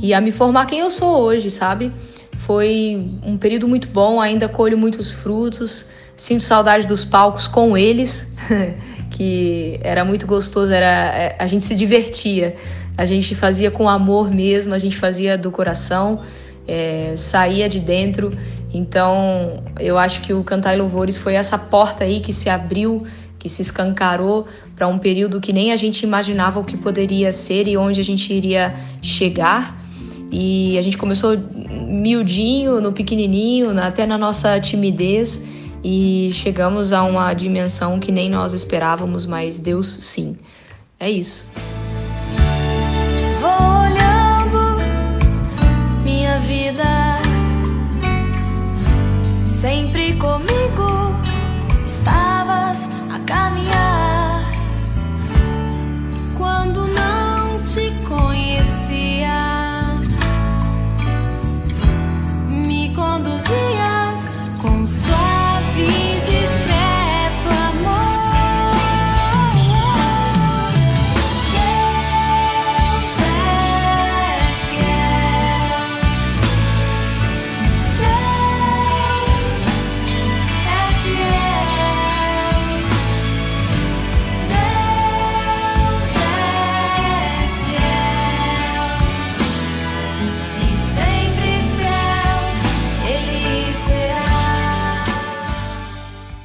[0.00, 1.90] E a me formar quem eu sou hoje, sabe?
[2.36, 5.84] Foi um período muito bom, ainda colho muitos frutos,
[6.16, 8.32] sinto saudade dos palcos com eles,
[9.10, 12.54] que era muito gostoso, era é, a gente se divertia,
[12.96, 16.20] a gente fazia com amor mesmo, a gente fazia do coração
[16.68, 18.36] é, saía de dentro.
[18.72, 23.06] Então, eu acho que o Cantar e Louvores foi essa porta aí que se abriu,
[23.38, 24.46] que se escancarou
[24.76, 28.04] para um período que nem a gente imaginava o que poderia ser e onde a
[28.04, 29.82] gente iria chegar.
[30.30, 35.42] E a gente começou miudinho, no pequenininho, até na nossa timidez
[35.82, 40.36] e chegamos a uma dimensão que nem nós esperávamos, mas Deus sim.
[41.00, 41.46] É isso.
[50.18, 51.12] Comigo.
[51.84, 52.37] Estavas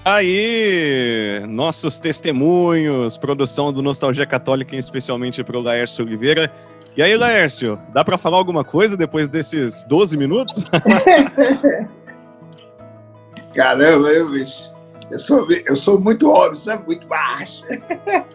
[0.06, 6.52] Aí, nossos testemunhos, produção do Nostalgia Católica, especialmente para o Laércio Oliveira.
[6.98, 10.62] E aí, Laércio, dá para falar alguma coisa depois desses 12 minutos?
[13.56, 14.74] Caramba, eu, bicho.
[15.10, 16.86] Eu sou, eu sou muito óbvio, sabe?
[16.86, 17.64] Muito baixo.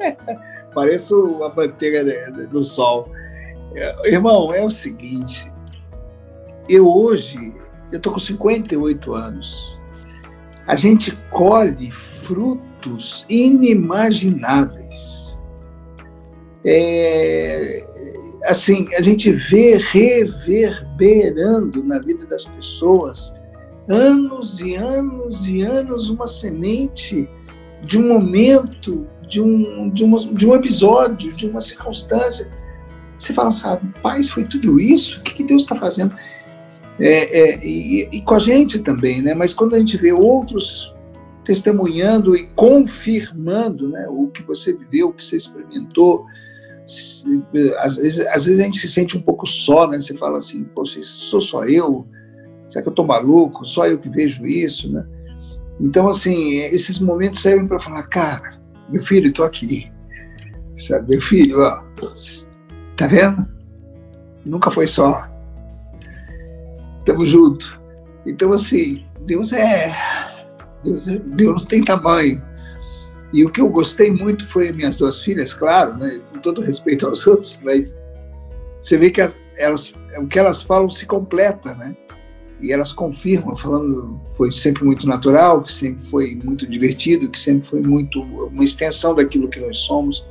[0.74, 2.02] Pareço a manteiga
[2.50, 3.12] do sol.
[4.06, 5.52] Irmão, é o seguinte.
[6.66, 7.52] Eu hoje,
[7.92, 9.77] eu tô com 58 anos
[10.68, 15.36] a gente colhe frutos inimagináveis.
[16.64, 17.84] É,
[18.44, 23.34] assim, a gente vê reverberando na vida das pessoas
[23.88, 27.26] anos e anos e anos uma semente
[27.82, 32.52] de um momento, de um, de, uma, de um episódio, de uma circunstância
[33.18, 35.18] você fala, rapaz, foi tudo isso?
[35.18, 36.14] O que, que Deus está fazendo?
[37.00, 39.34] É, é, e, e, com a gente também, né?
[39.34, 40.94] Mas quando a gente vê outros
[41.44, 46.26] testemunhando e confirmando né, o que você viveu, o que você experimentou,
[47.78, 50.00] às vezes, às vezes a gente se sente um pouco só, né?
[50.00, 52.06] Você fala assim, poxa, sou só eu?
[52.68, 53.64] Será que eu estou maluco?
[53.64, 55.06] Só eu que vejo isso, né?
[55.80, 58.50] Então, assim, esses momentos servem para falar, cara,
[58.90, 59.90] meu filho, estou aqui.
[60.76, 61.84] Sabe, meu filho, ó,
[62.96, 63.46] tá vendo?
[64.44, 65.28] Nunca foi só.
[67.08, 67.80] Tamo junto.
[68.26, 69.96] Então, assim, Deus é.
[70.84, 72.42] Deus, é, Deus não tem tamanho.
[73.32, 77.06] E o que eu gostei muito foi minhas duas filhas, claro, né, com todo respeito
[77.06, 77.96] aos outros, mas
[78.82, 79.22] você vê que
[79.56, 81.96] elas, o que elas falam se completa, né?
[82.60, 87.66] E elas confirmam, falando foi sempre muito natural, que sempre foi muito divertido, que sempre
[87.66, 90.26] foi muito uma extensão daquilo que nós somos.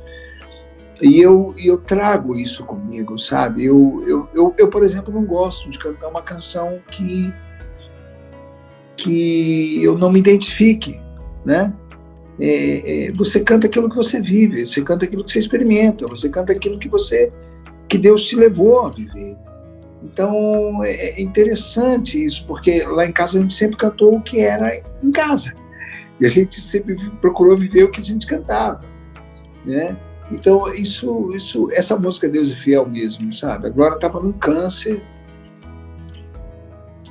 [1.00, 3.64] E eu, eu trago isso comigo, sabe?
[3.64, 7.32] Eu, eu, eu, eu, por exemplo, não gosto de cantar uma canção que,
[8.96, 11.00] que eu não me identifique,
[11.44, 11.72] né?
[12.40, 16.28] É, é, você canta aquilo que você vive, você canta aquilo que você experimenta, você
[16.28, 17.32] canta aquilo que você
[17.88, 19.36] que Deus te levou a viver.
[20.02, 24.40] Então é, é interessante isso, porque lá em casa a gente sempre cantou o que
[24.40, 24.70] era
[25.02, 25.54] em casa.
[26.20, 28.80] E a gente sempre procurou viver o que a gente cantava,
[29.64, 29.96] né?
[30.30, 33.66] Então isso, isso, essa música Deus é fiel mesmo, sabe?
[33.66, 35.02] A Glória estava num câncer,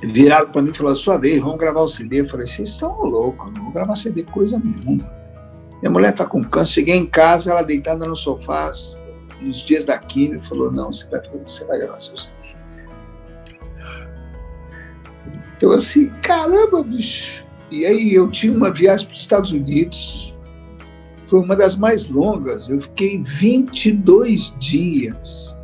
[0.02, 2.20] viraram para mim e falaram: sua vez, vamos gravar o CD.
[2.20, 5.10] Eu falei: vocês estão loucos, não vou gravar CD coisa nenhuma.
[5.82, 8.72] Minha mulher está com câncer, cheguei em casa, ela deitada no sofá,
[9.40, 12.38] nos dias da química, falou: não, você vai, você vai gravar seu CD.
[15.56, 17.44] Então, assim, caramba, bicho.
[17.70, 20.32] E aí eu tinha uma viagem para os Estados Unidos,
[21.28, 22.68] foi uma das mais longas.
[22.68, 25.56] Eu fiquei 22 dias.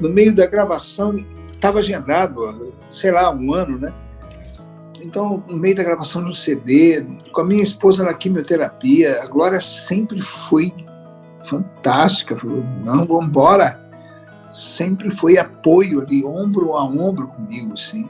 [0.00, 1.16] No meio da gravação,
[1.54, 3.92] estava agendado, sei lá, um ano, né?
[5.02, 9.60] Então, no meio da gravação do CD, com a minha esposa na quimioterapia, a Glória
[9.60, 10.72] sempre foi
[11.44, 12.36] fantástica.
[12.36, 13.80] Falou, não, vamos embora.
[14.50, 18.08] Sempre foi apoio ali, ombro a ombro comigo, assim.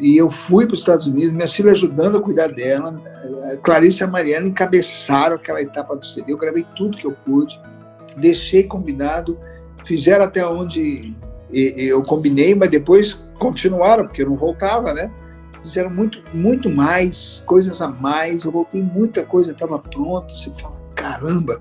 [0.00, 3.00] E eu fui para os Estados Unidos, minha filha ajudando a cuidar dela.
[3.62, 6.32] Clarice e a Mariana encabeçaram aquela etapa do CD.
[6.32, 7.60] Eu gravei tudo que eu pude,
[8.16, 9.38] deixei combinado,
[9.84, 11.14] fizeram até onde
[11.50, 15.10] eu combinei, mas depois continuaram, porque eu não voltava, né?
[15.62, 18.44] Fizeram muito, muito mais, coisas a mais.
[18.44, 20.32] Eu voltei, muita coisa estava pronta.
[20.32, 21.60] Você fala, caramba!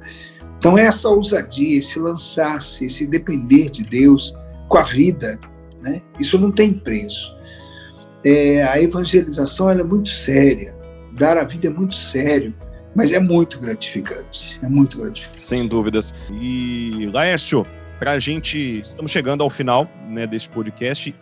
[0.59, 4.35] Então, essa ousadia, esse lançar-se, esse depender de Deus
[4.67, 5.39] com a vida,
[5.81, 6.01] né?
[6.19, 7.36] isso não tem preço
[8.23, 10.75] é, a evangelização é muito séria,
[11.13, 12.53] dar a vida é muito sério,
[12.95, 15.41] mas é muito gratificante, é muito gratificante.
[15.41, 16.13] Sem dúvidas.
[16.31, 17.65] E Laércio,
[17.99, 21.13] para a gente, estamos chegando ao final né, deste podcast.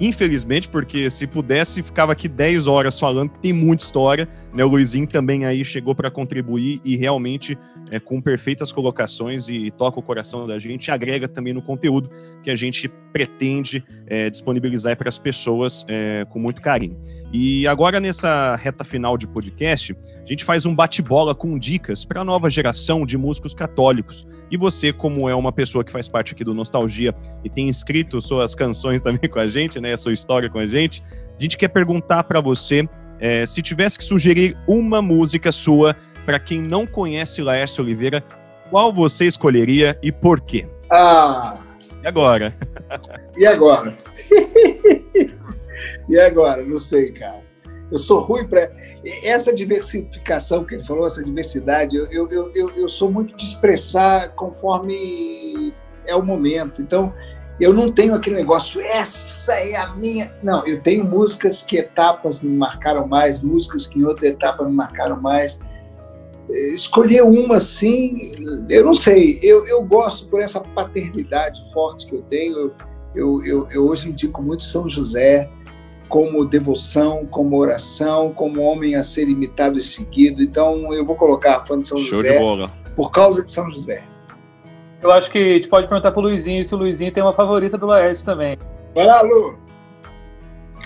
[0.00, 4.28] Infelizmente, porque se pudesse, ficava aqui 10 horas falando, que tem muita história.
[4.52, 4.64] Né?
[4.64, 7.56] O Luizinho também aí chegou para contribuir e realmente
[7.94, 12.10] é, com perfeitas colocações e toca o coração da gente, agrega também no conteúdo
[12.42, 16.98] que a gente pretende é, disponibilizar para as pessoas é, com muito carinho.
[17.32, 22.22] E agora, nessa reta final de podcast, a gente faz um bate-bola com dicas para
[22.22, 24.26] a nova geração de músicos católicos.
[24.50, 27.14] E você, como é uma pessoa que faz parte aqui do Nostalgia
[27.44, 31.00] e tem escrito suas canções também com a gente, né, sua história com a gente,
[31.38, 32.88] a gente quer perguntar para você
[33.20, 38.22] é, se tivesse que sugerir uma música sua para quem não conhece Laércio Oliveira,
[38.70, 40.66] qual você escolheria e por quê?
[40.90, 41.58] Ah!
[42.02, 42.54] E agora?
[43.36, 43.92] E agora?
[46.08, 46.62] e agora?
[46.62, 47.42] Não sei, cara.
[47.90, 48.70] Eu sou ruim para.
[49.24, 54.30] Essa diversificação que ele falou, essa diversidade, eu, eu, eu, eu sou muito de expressar
[54.36, 55.74] conforme
[56.06, 56.80] é o momento.
[56.80, 57.12] Então,
[57.60, 60.32] eu não tenho aquele negócio, essa é a minha.
[60.42, 64.72] Não, eu tenho músicas que etapas me marcaram mais, músicas que em outra etapa me
[64.72, 65.60] marcaram mais
[66.50, 68.16] escolher uma assim,
[68.68, 69.38] eu não sei.
[69.42, 72.72] Eu, eu gosto por essa paternidade forte que eu tenho.
[73.14, 75.48] Eu, eu, eu hoje indico muito São José
[76.08, 80.42] como devoção, como oração, como homem a ser imitado e seguido.
[80.42, 83.70] Então eu vou colocar a fã de São Show José de por causa de São
[83.70, 84.04] José.
[85.02, 87.76] Eu acho que a gente pode perguntar pro Luizinho se o Luizinho tem uma favorita
[87.76, 88.56] do Laércio também.
[88.94, 89.58] Vai lá, Lu!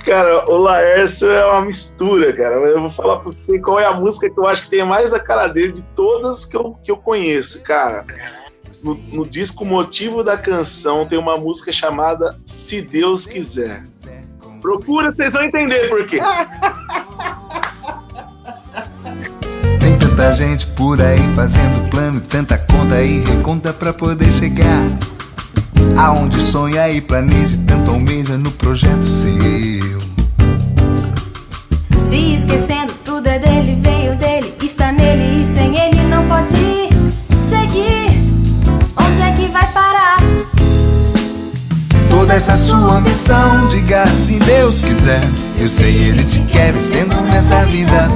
[0.08, 2.54] Cara, o Laércio é uma mistura, cara.
[2.54, 5.12] Eu vou falar pra você qual é a música que eu acho que tem mais
[5.12, 8.06] a cara dele de todas que eu, que eu conheço, cara.
[8.82, 13.82] No, no disco Motivo da Canção tem uma música chamada Se Deus Quiser.
[14.62, 16.20] Procura, vocês vão entender por quê.
[19.78, 24.84] Tem tanta gente por aí fazendo plano, tanta conta e reconta pra poder chegar.
[25.98, 27.58] Aonde sonha e planeja,
[27.88, 29.98] tanto almeja no projeto seu.
[32.08, 36.54] Se esquecendo, tudo é dele, veio dele, está nele e sem ele não pode
[37.48, 38.20] seguir.
[38.96, 40.18] Onde é que vai parar?
[42.10, 45.22] Toda essa sua ambição, diga se Deus quiser.
[45.58, 48.08] Eu sei, Ele te quer vencendo nessa vida.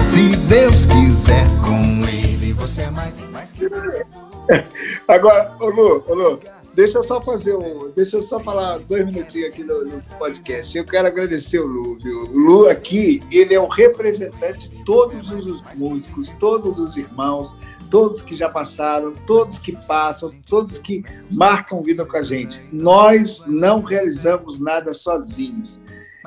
[0.00, 3.68] Se Deus quiser, com Ele você é mais e mais que
[5.08, 6.40] Agora, ô Lu, ô Lu,
[6.78, 7.90] deixa eu só fazer um.
[7.90, 10.78] Deixa eu só falar dois minutinhos aqui no, no podcast.
[10.78, 12.20] Eu quero agradecer o Lu, viu?
[12.26, 17.56] O Lu aqui, ele é o representante de todos os músicos, todos os irmãos,
[17.90, 22.64] todos que já passaram, todos que passam, todos que marcam vida com a gente.
[22.72, 25.80] Nós não realizamos nada sozinhos.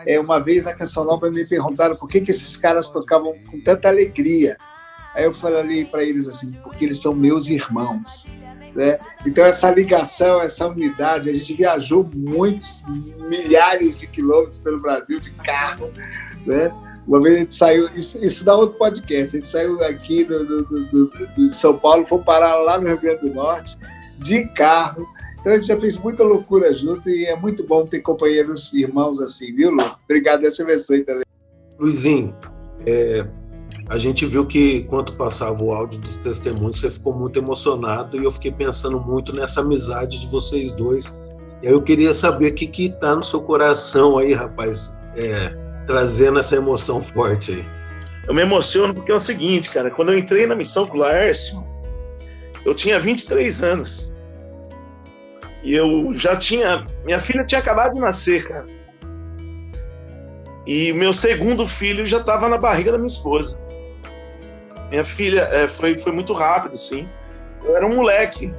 [0.06, 3.58] É, uma vez na Canção Nova me perguntaram por que, que esses caras tocavam com
[3.62, 4.58] tanta alegria.
[5.16, 8.26] Aí eu falei para eles assim, porque eles são meus irmãos.
[8.76, 8.98] Né?
[9.26, 12.84] Então, essa ligação, essa unidade, a gente viajou muitos,
[13.28, 15.92] milhares de quilômetros pelo Brasil de carro.
[16.46, 16.74] Né?
[17.06, 20.46] Uma vez a gente saiu, isso, isso dá outro podcast, a gente saiu aqui do,
[20.46, 21.06] do, do,
[21.36, 23.78] do- São Paulo, foi parar lá no Rio Grande do Norte,
[24.20, 25.06] de carro.
[25.40, 28.82] Então a gente já fez muita loucura junto e é muito bom ter companheiros e
[28.82, 29.84] irmãos assim, viu, Lu?
[30.06, 31.24] Obrigado, Deus te abençoe também.
[31.80, 32.36] Luizinho,
[32.86, 33.26] é,
[33.92, 38.24] a gente viu que quando passava o áudio dos testemunhos, você ficou muito emocionado e
[38.24, 41.22] eu fiquei pensando muito nessa amizade de vocês dois.
[41.62, 45.54] E aí eu queria saber o que que tá no seu coração aí, rapaz, é,
[45.86, 47.66] trazendo essa emoção forte aí.
[48.26, 51.02] Eu me emociono porque é o seguinte, cara, quando eu entrei na missão com o
[51.02, 51.62] Laércio,
[52.64, 54.10] eu tinha 23 anos.
[55.62, 56.88] E eu já tinha.
[57.04, 58.66] Minha filha tinha acabado de nascer, cara.
[60.66, 63.60] E meu segundo filho já estava na barriga da minha esposa.
[64.92, 67.08] Minha filha é, foi, foi muito rápido, sim.
[67.64, 68.54] Eu era um moleque.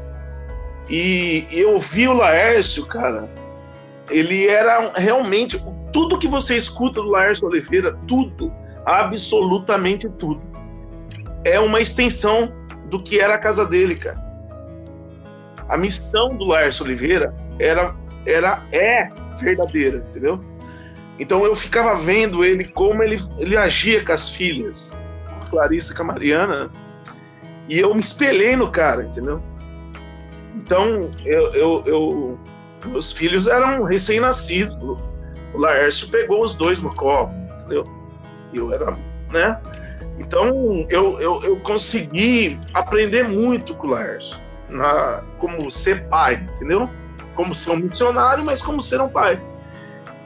[0.89, 3.29] E eu vi o Laércio, cara.
[4.11, 5.63] Ele era realmente.
[5.93, 8.51] Tudo que você escuta do Laércio Oliveira, tudo,
[8.87, 10.41] absolutamente tudo,
[11.45, 12.51] é uma extensão
[12.87, 14.19] do que era a casa dele, cara.
[15.69, 20.43] A missão do Laércio Oliveira era, era é verdadeira, entendeu?
[21.19, 24.97] Então eu ficava vendo ele como ele, ele agia com as filhas,
[25.53, 26.71] Clarissa Mariana,
[27.69, 29.41] e eu me espelhei no cara, entendeu?
[30.57, 32.39] Então eu, eu, eu-
[32.87, 34.75] meus filhos eram recém-nascidos.
[35.55, 37.31] O Laércio pegou os dois no colo,
[37.61, 37.87] entendeu?
[38.53, 38.97] Eu era,
[39.31, 39.61] né?
[40.19, 44.37] Então eu, eu, eu consegui aprender muito com o Laércio,
[44.71, 46.89] na, como ser pai, entendeu?
[47.35, 49.41] Como ser um missionário, mas como ser um pai.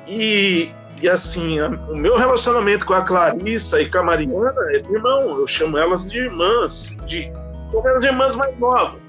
[0.07, 0.71] E,
[1.03, 4.93] e assim, a- o meu relacionamento com a Clarissa e com a Mariana é de
[4.93, 5.39] irmão.
[5.39, 7.31] Eu chamo elas de irmãs, de
[7.71, 9.01] como as irmãs mais novas.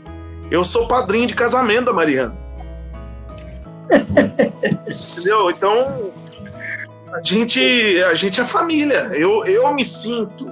[0.50, 2.34] Eu sou padrinho de casamento da Mariana.
[5.12, 5.50] Entendeu?
[5.50, 6.12] Então,
[7.14, 9.10] a gente, a gente é família.
[9.14, 10.52] Eu, eu me sinto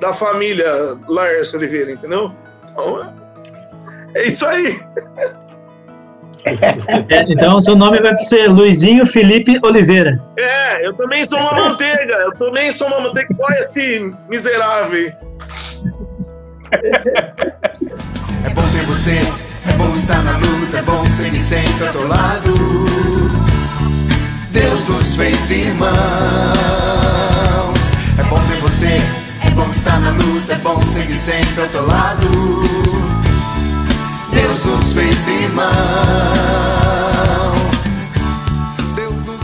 [0.00, 2.30] da família Laércio Oliveira, entendeu?
[2.70, 3.14] Então,
[4.14, 4.82] é isso aí.
[6.44, 10.20] É, então, seu nome vai ser Luizinho Felipe Oliveira.
[10.38, 12.14] É, eu também sou uma manteiga.
[12.14, 13.34] Eu também sou uma manteiga.
[13.38, 15.12] Olha esse miserável.
[18.44, 19.18] É bom ter você,
[19.68, 22.54] é bom estar na luta, é bom seguir sempre ao teu lado.
[24.50, 25.94] Deus nos fez irmãos.
[28.18, 28.98] É bom ter você,
[29.46, 33.03] é bom estar na luta, é bom seguir sempre ao teu lado.
[34.34, 35.74] Deus nos fez irmãos.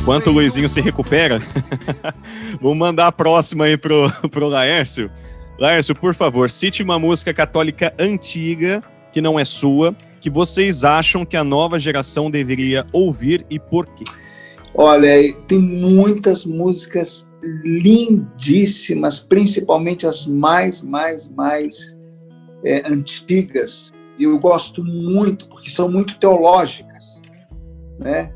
[0.01, 1.41] Enquanto o Luizinho se recupera,
[2.61, 5.11] vamos mandar a próxima aí pro, pro Laércio.
[5.59, 11.25] Laércio, por favor, cite uma música católica antiga, que não é sua, que vocês acham
[11.25, 14.05] que a nova geração deveria ouvir e por quê?
[14.75, 17.31] Olha, tem muitas músicas
[17.65, 21.97] lindíssimas, principalmente as mais, mais, mais
[22.65, 23.93] é, antigas.
[24.21, 27.21] Eu gosto muito, porque são muito teológicas,
[27.99, 28.33] né?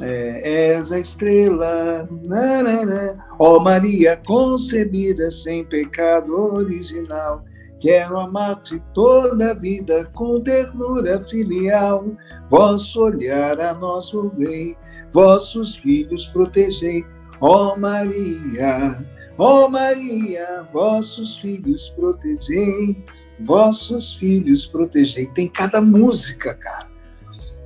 [0.00, 7.44] É, És a estrela, nanana, ó Maria concebida sem pecado original.
[7.80, 12.06] Quero amar-te toda a vida com ternura filial.
[12.50, 14.76] Vosso olhar a nosso bem,
[15.12, 17.04] vossos filhos protegei.
[17.40, 19.04] Ó Maria,
[19.36, 22.96] ó Maria, vossos filhos protegei,
[23.40, 25.26] vossos filhos protegei.
[25.26, 26.94] Tem cada música, cara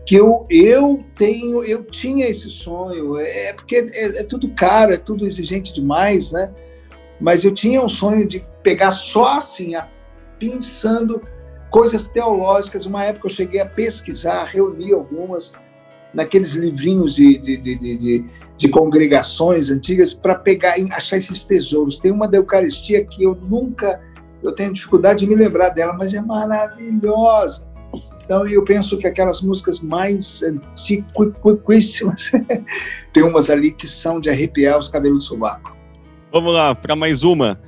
[0.08, 4.96] que eu, eu tenho, eu tinha esse sonho, é porque é, é tudo caro, é
[4.96, 6.50] tudo exigente demais, né?
[7.20, 9.74] Mas eu tinha um sonho de pegar só assim,
[10.38, 11.20] pensando
[11.68, 12.86] coisas teológicas.
[12.86, 15.52] Uma época eu cheguei a pesquisar, reunir algumas
[16.14, 18.24] naqueles livrinhos de, de, de, de,
[18.56, 21.98] de congregações antigas para pegar achar esses tesouros.
[21.98, 24.00] Tem uma da Eucaristia que eu nunca,
[24.42, 27.66] eu tenho dificuldade de me lembrar dela, mas é maravilhosa.
[28.24, 32.30] Então eu penso que aquelas músicas mais antiquíssimas,
[33.12, 35.74] tem umas ali que são de arrepiar os cabelos do sovaco.
[36.30, 37.58] Vamos lá, para mais uma.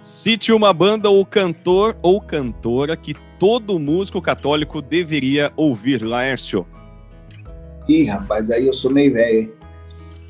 [0.00, 6.66] Cite uma banda ou cantor ou cantora que todo músico católico deveria ouvir, Laércio.
[7.88, 9.52] Ih, rapaz, aí eu sou meio velho.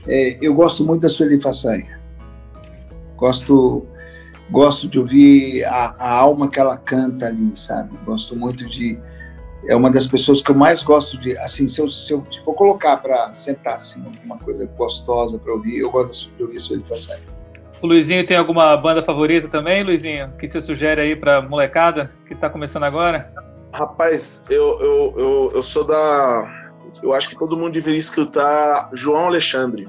[0.06, 1.98] É, eu gosto muito da Sueli Façanha.
[3.16, 3.86] Gosto,
[4.50, 7.90] gosto de ouvir a, a, alma que ela canta ali, sabe?
[8.04, 8.98] Gosto muito de.
[9.68, 11.36] É uma das pessoas que eu mais gosto de.
[11.38, 15.78] Assim, se eu, se eu for colocar para sentar assim, uma coisa gostosa para ouvir,
[15.78, 17.20] eu gosto de ouvir Sueli Façanha.
[17.82, 20.32] O Luizinho tem alguma banda favorita também, Luizinho?
[20.38, 23.32] Que você sugere aí pra molecada que tá começando agora?
[23.72, 26.70] Rapaz, eu, eu, eu, eu sou da.
[27.02, 29.88] Eu acho que todo mundo deveria escutar João Alexandre.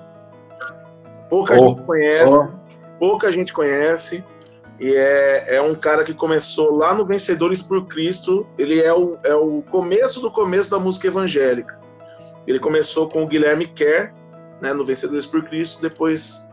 [1.30, 2.48] Pouca oh, gente conhece, oh.
[2.98, 4.24] pouca gente conhece.
[4.84, 8.46] E é, é um cara que começou lá no Vencedores por Cristo.
[8.58, 11.80] Ele é o, é o começo do começo da música evangélica.
[12.46, 14.14] Ele começou com o Guilherme Kerr,
[14.62, 16.50] né, no Vencedores por Cristo, depois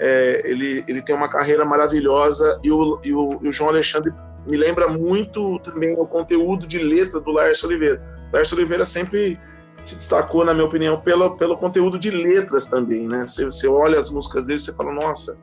[0.00, 4.12] é, ele, ele tem uma carreira maravilhosa e o, e o, e o João Alexandre
[4.44, 8.02] me lembra muito também o conteúdo de letra do Laércio Oliveira.
[8.32, 9.38] O Laércio Oliveira sempre
[9.80, 13.28] se destacou, na minha opinião, pelo, pelo conteúdo de letras também, né?
[13.28, 15.38] Você, você olha as músicas dele, você fala, nossa,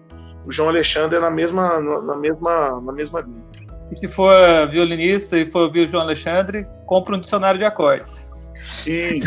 [0.48, 3.44] o João Alexandre é na mesma, na mesma, na mesma linha.
[3.92, 4.34] E se for
[4.70, 8.30] violinista e for ouvir o João Alexandre, compra um dicionário de acordes.
[8.54, 9.20] Sim.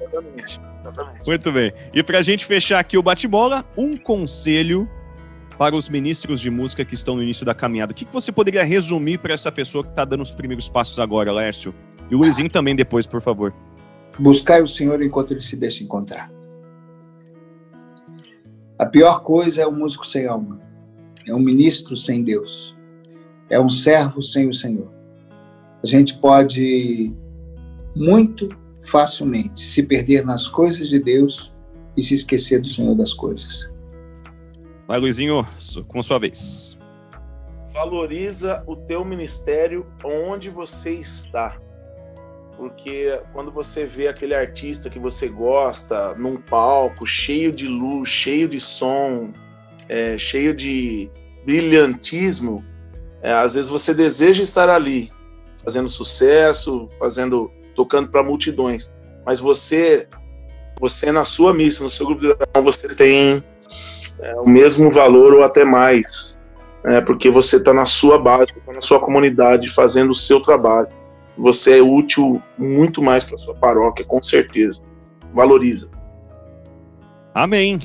[0.00, 0.58] Exatamente.
[0.80, 1.26] Exatamente.
[1.26, 1.70] Muito bem.
[1.92, 4.88] E para a gente fechar aqui o bate-bola, um conselho
[5.58, 7.92] para os ministros de música que estão no início da caminhada.
[7.92, 10.98] O que, que você poderia resumir para essa pessoa que está dando os primeiros passos
[10.98, 11.74] agora, Lércio?
[12.10, 13.52] E o Luizinho também depois, por favor.
[14.18, 16.30] Buscar o Senhor enquanto ele se deixa encontrar.
[18.78, 20.60] A pior coisa é o músico sem alma.
[21.26, 22.76] É um ministro sem Deus.
[23.48, 24.92] É um servo sem o Senhor.
[25.82, 27.14] A gente pode
[27.94, 28.48] muito
[28.82, 31.54] facilmente se perder nas coisas de Deus
[31.96, 33.72] e se esquecer do Senhor das coisas.
[34.86, 35.46] Vai, Luizinho,
[35.88, 36.78] com sua vez.
[37.72, 41.58] Valoriza o teu ministério onde você está.
[42.56, 48.48] Porque quando você vê aquele artista que você gosta num palco cheio de luz, cheio
[48.48, 49.30] de som,
[49.88, 51.10] é, cheio de
[51.44, 52.64] brilhantismo,
[53.22, 55.10] é, às vezes você deseja estar ali,
[55.64, 58.92] fazendo sucesso, fazendo tocando para multidões.
[59.24, 60.08] Mas você,
[60.80, 63.44] você na sua missa, no seu grupo de oração, você tem
[64.20, 66.38] é, o mesmo valor ou até mais,
[66.84, 70.88] é, porque você está na sua base, tá na sua comunidade, fazendo o seu trabalho.
[71.36, 74.80] Você é útil muito mais para sua paróquia, com certeza.
[75.34, 75.90] Valoriza.
[77.34, 77.80] Amém.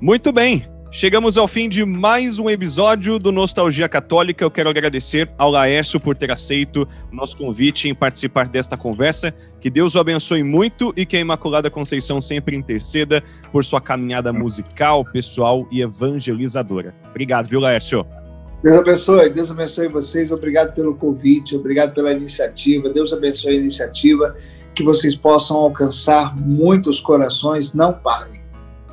[0.00, 0.66] Muito bem.
[0.90, 4.42] Chegamos ao fim de mais um episódio do Nostalgia Católica.
[4.42, 9.34] Eu quero agradecer ao Laércio por ter aceito o nosso convite em participar desta conversa.
[9.60, 13.22] Que Deus o abençoe muito e que a Imaculada Conceição sempre interceda
[13.52, 16.94] por sua caminhada musical, pessoal e evangelizadora.
[17.10, 18.06] Obrigado, viu, Laércio?
[18.62, 20.30] Deus abençoe, Deus abençoe vocês.
[20.30, 22.88] Obrigado pelo convite, obrigado pela iniciativa.
[22.88, 24.36] Deus abençoe a iniciativa.
[24.74, 27.72] Que vocês possam alcançar muitos corações.
[27.72, 28.40] Não parem.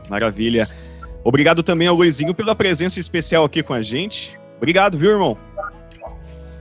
[0.09, 0.67] Maravilha.
[1.23, 4.37] Obrigado também ao Luizinho pela presença especial aqui com a gente.
[4.57, 5.37] Obrigado, viu, irmão?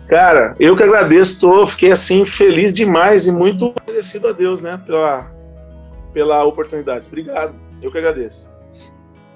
[0.08, 4.78] Cara, eu que agradeço, tô, fiquei assim feliz demais e muito agradecido a Deus, né,
[4.84, 5.30] pela,
[6.12, 7.06] pela oportunidade.
[7.06, 8.51] Obrigado, eu que agradeço.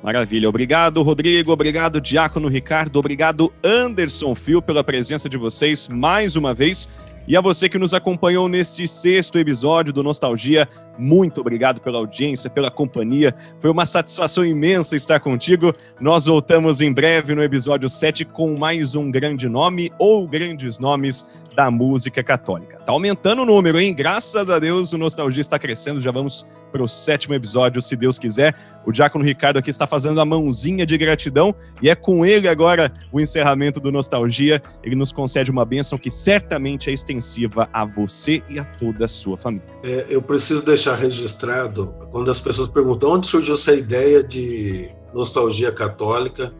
[0.02, 6.54] Maravilha, obrigado Rodrigo, obrigado Diácono Ricardo, obrigado Anderson Fio pela presença de vocês mais uma
[6.54, 6.88] vez.
[7.28, 10.68] E a você que nos acompanhou neste sexto episódio do Nostalgia,
[10.98, 13.34] muito obrigado pela audiência, pela companhia.
[13.60, 15.74] Foi uma satisfação imensa estar contigo.
[16.00, 21.26] Nós voltamos em breve no episódio 7 com mais um grande nome ou grandes nomes
[21.56, 22.78] da música católica.
[22.84, 23.94] Tá aumentando o número, hein?
[23.94, 26.00] Graças a Deus o Nostalgia está crescendo.
[26.00, 28.54] Já vamos para o sétimo episódio, se Deus quiser.
[28.84, 32.92] O Diácono Ricardo aqui está fazendo a mãozinha de gratidão e é com ele agora
[33.10, 34.62] o encerramento do Nostalgia.
[34.84, 39.08] Ele nos concede uma bênção que certamente é extensiva a você e a toda a
[39.08, 39.66] sua família.
[39.82, 45.72] É, eu preciso deixar registrado, quando as pessoas perguntam onde surgiu essa ideia de nostalgia
[45.72, 46.52] católica,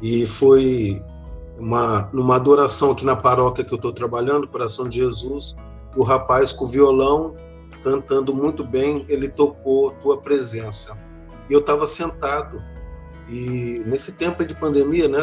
[0.00, 1.02] e foi
[1.58, 5.54] uma, numa adoração aqui na paróquia que eu estou trabalhando, Coração de Jesus,
[5.96, 7.34] o rapaz com violão,
[7.82, 11.02] cantando muito bem, ele tocou Tua Presença.
[11.48, 12.62] E eu estava sentado,
[13.28, 15.22] e nesse tempo de pandemia, né,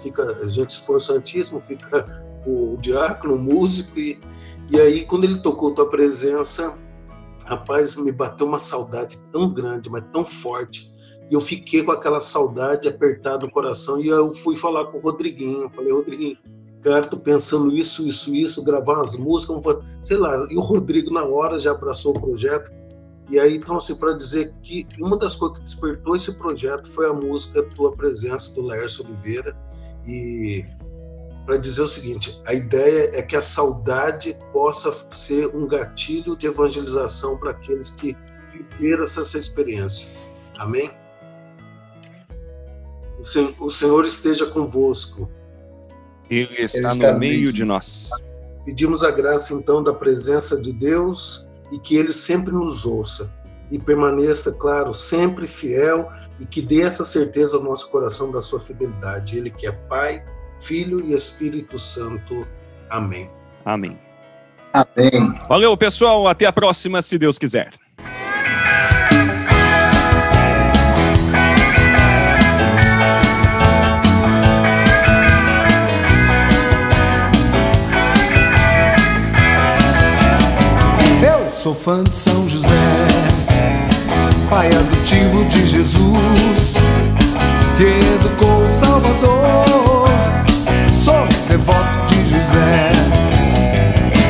[0.00, 4.18] fica, a gente esforçantíssimo, fica o diácono, o músico, e,
[4.70, 6.76] e aí quando ele tocou tua presença,
[7.50, 10.90] rapaz, me bateu uma saudade tão grande, mas tão forte.
[11.28, 14.00] E eu fiquei com aquela saudade apertada no coração.
[14.00, 15.62] E eu fui falar com o Rodriguinho.
[15.62, 16.38] Eu falei, Rodriguinho,
[16.82, 19.62] cara, tô pensando isso, isso, isso, gravar umas músicas,
[20.02, 20.46] sei lá.
[20.50, 22.72] E o Rodrigo, na hora, já abraçou o projeto.
[23.28, 27.08] E aí, então, assim, para dizer que uma das coisas que despertou esse projeto foi
[27.08, 29.56] a música Tua Presença, do Laércio Oliveira.
[30.06, 30.64] E
[31.44, 36.46] para dizer o seguinte: a ideia é que a saudade possa ser um gatilho de
[36.46, 38.16] evangelização para aqueles que
[38.52, 40.08] viveram essa, essa experiência.
[40.58, 40.90] Amém?
[43.58, 45.30] O Senhor esteja convosco.
[46.28, 48.10] Ele está Ele no meio de nós.
[48.64, 53.34] Pedimos a graça, então, da presença de Deus e que Ele sempre nos ouça
[53.70, 58.58] e permaneça, claro, sempre fiel e que dê essa certeza ao nosso coração da sua
[58.58, 59.36] fidelidade.
[59.36, 60.24] Ele que é Pai,
[60.60, 62.46] Filho e Espírito Santo.
[62.88, 63.28] Amém.
[63.64, 63.98] Amém.
[64.72, 65.34] Amém.
[65.48, 66.28] Valeu, pessoal.
[66.28, 67.72] Até a próxima, se Deus quiser.
[81.62, 82.74] Sou fã de São José,
[84.48, 86.74] pai adotivo de Jesus,
[87.76, 90.09] que educou o Salvador.
[91.50, 92.92] Devoto de José,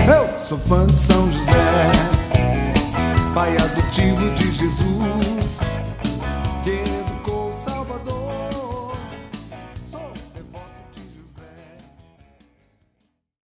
[0.08, 1.52] eu sou fã de São José,
[3.34, 5.39] pai adotivo de Jesus.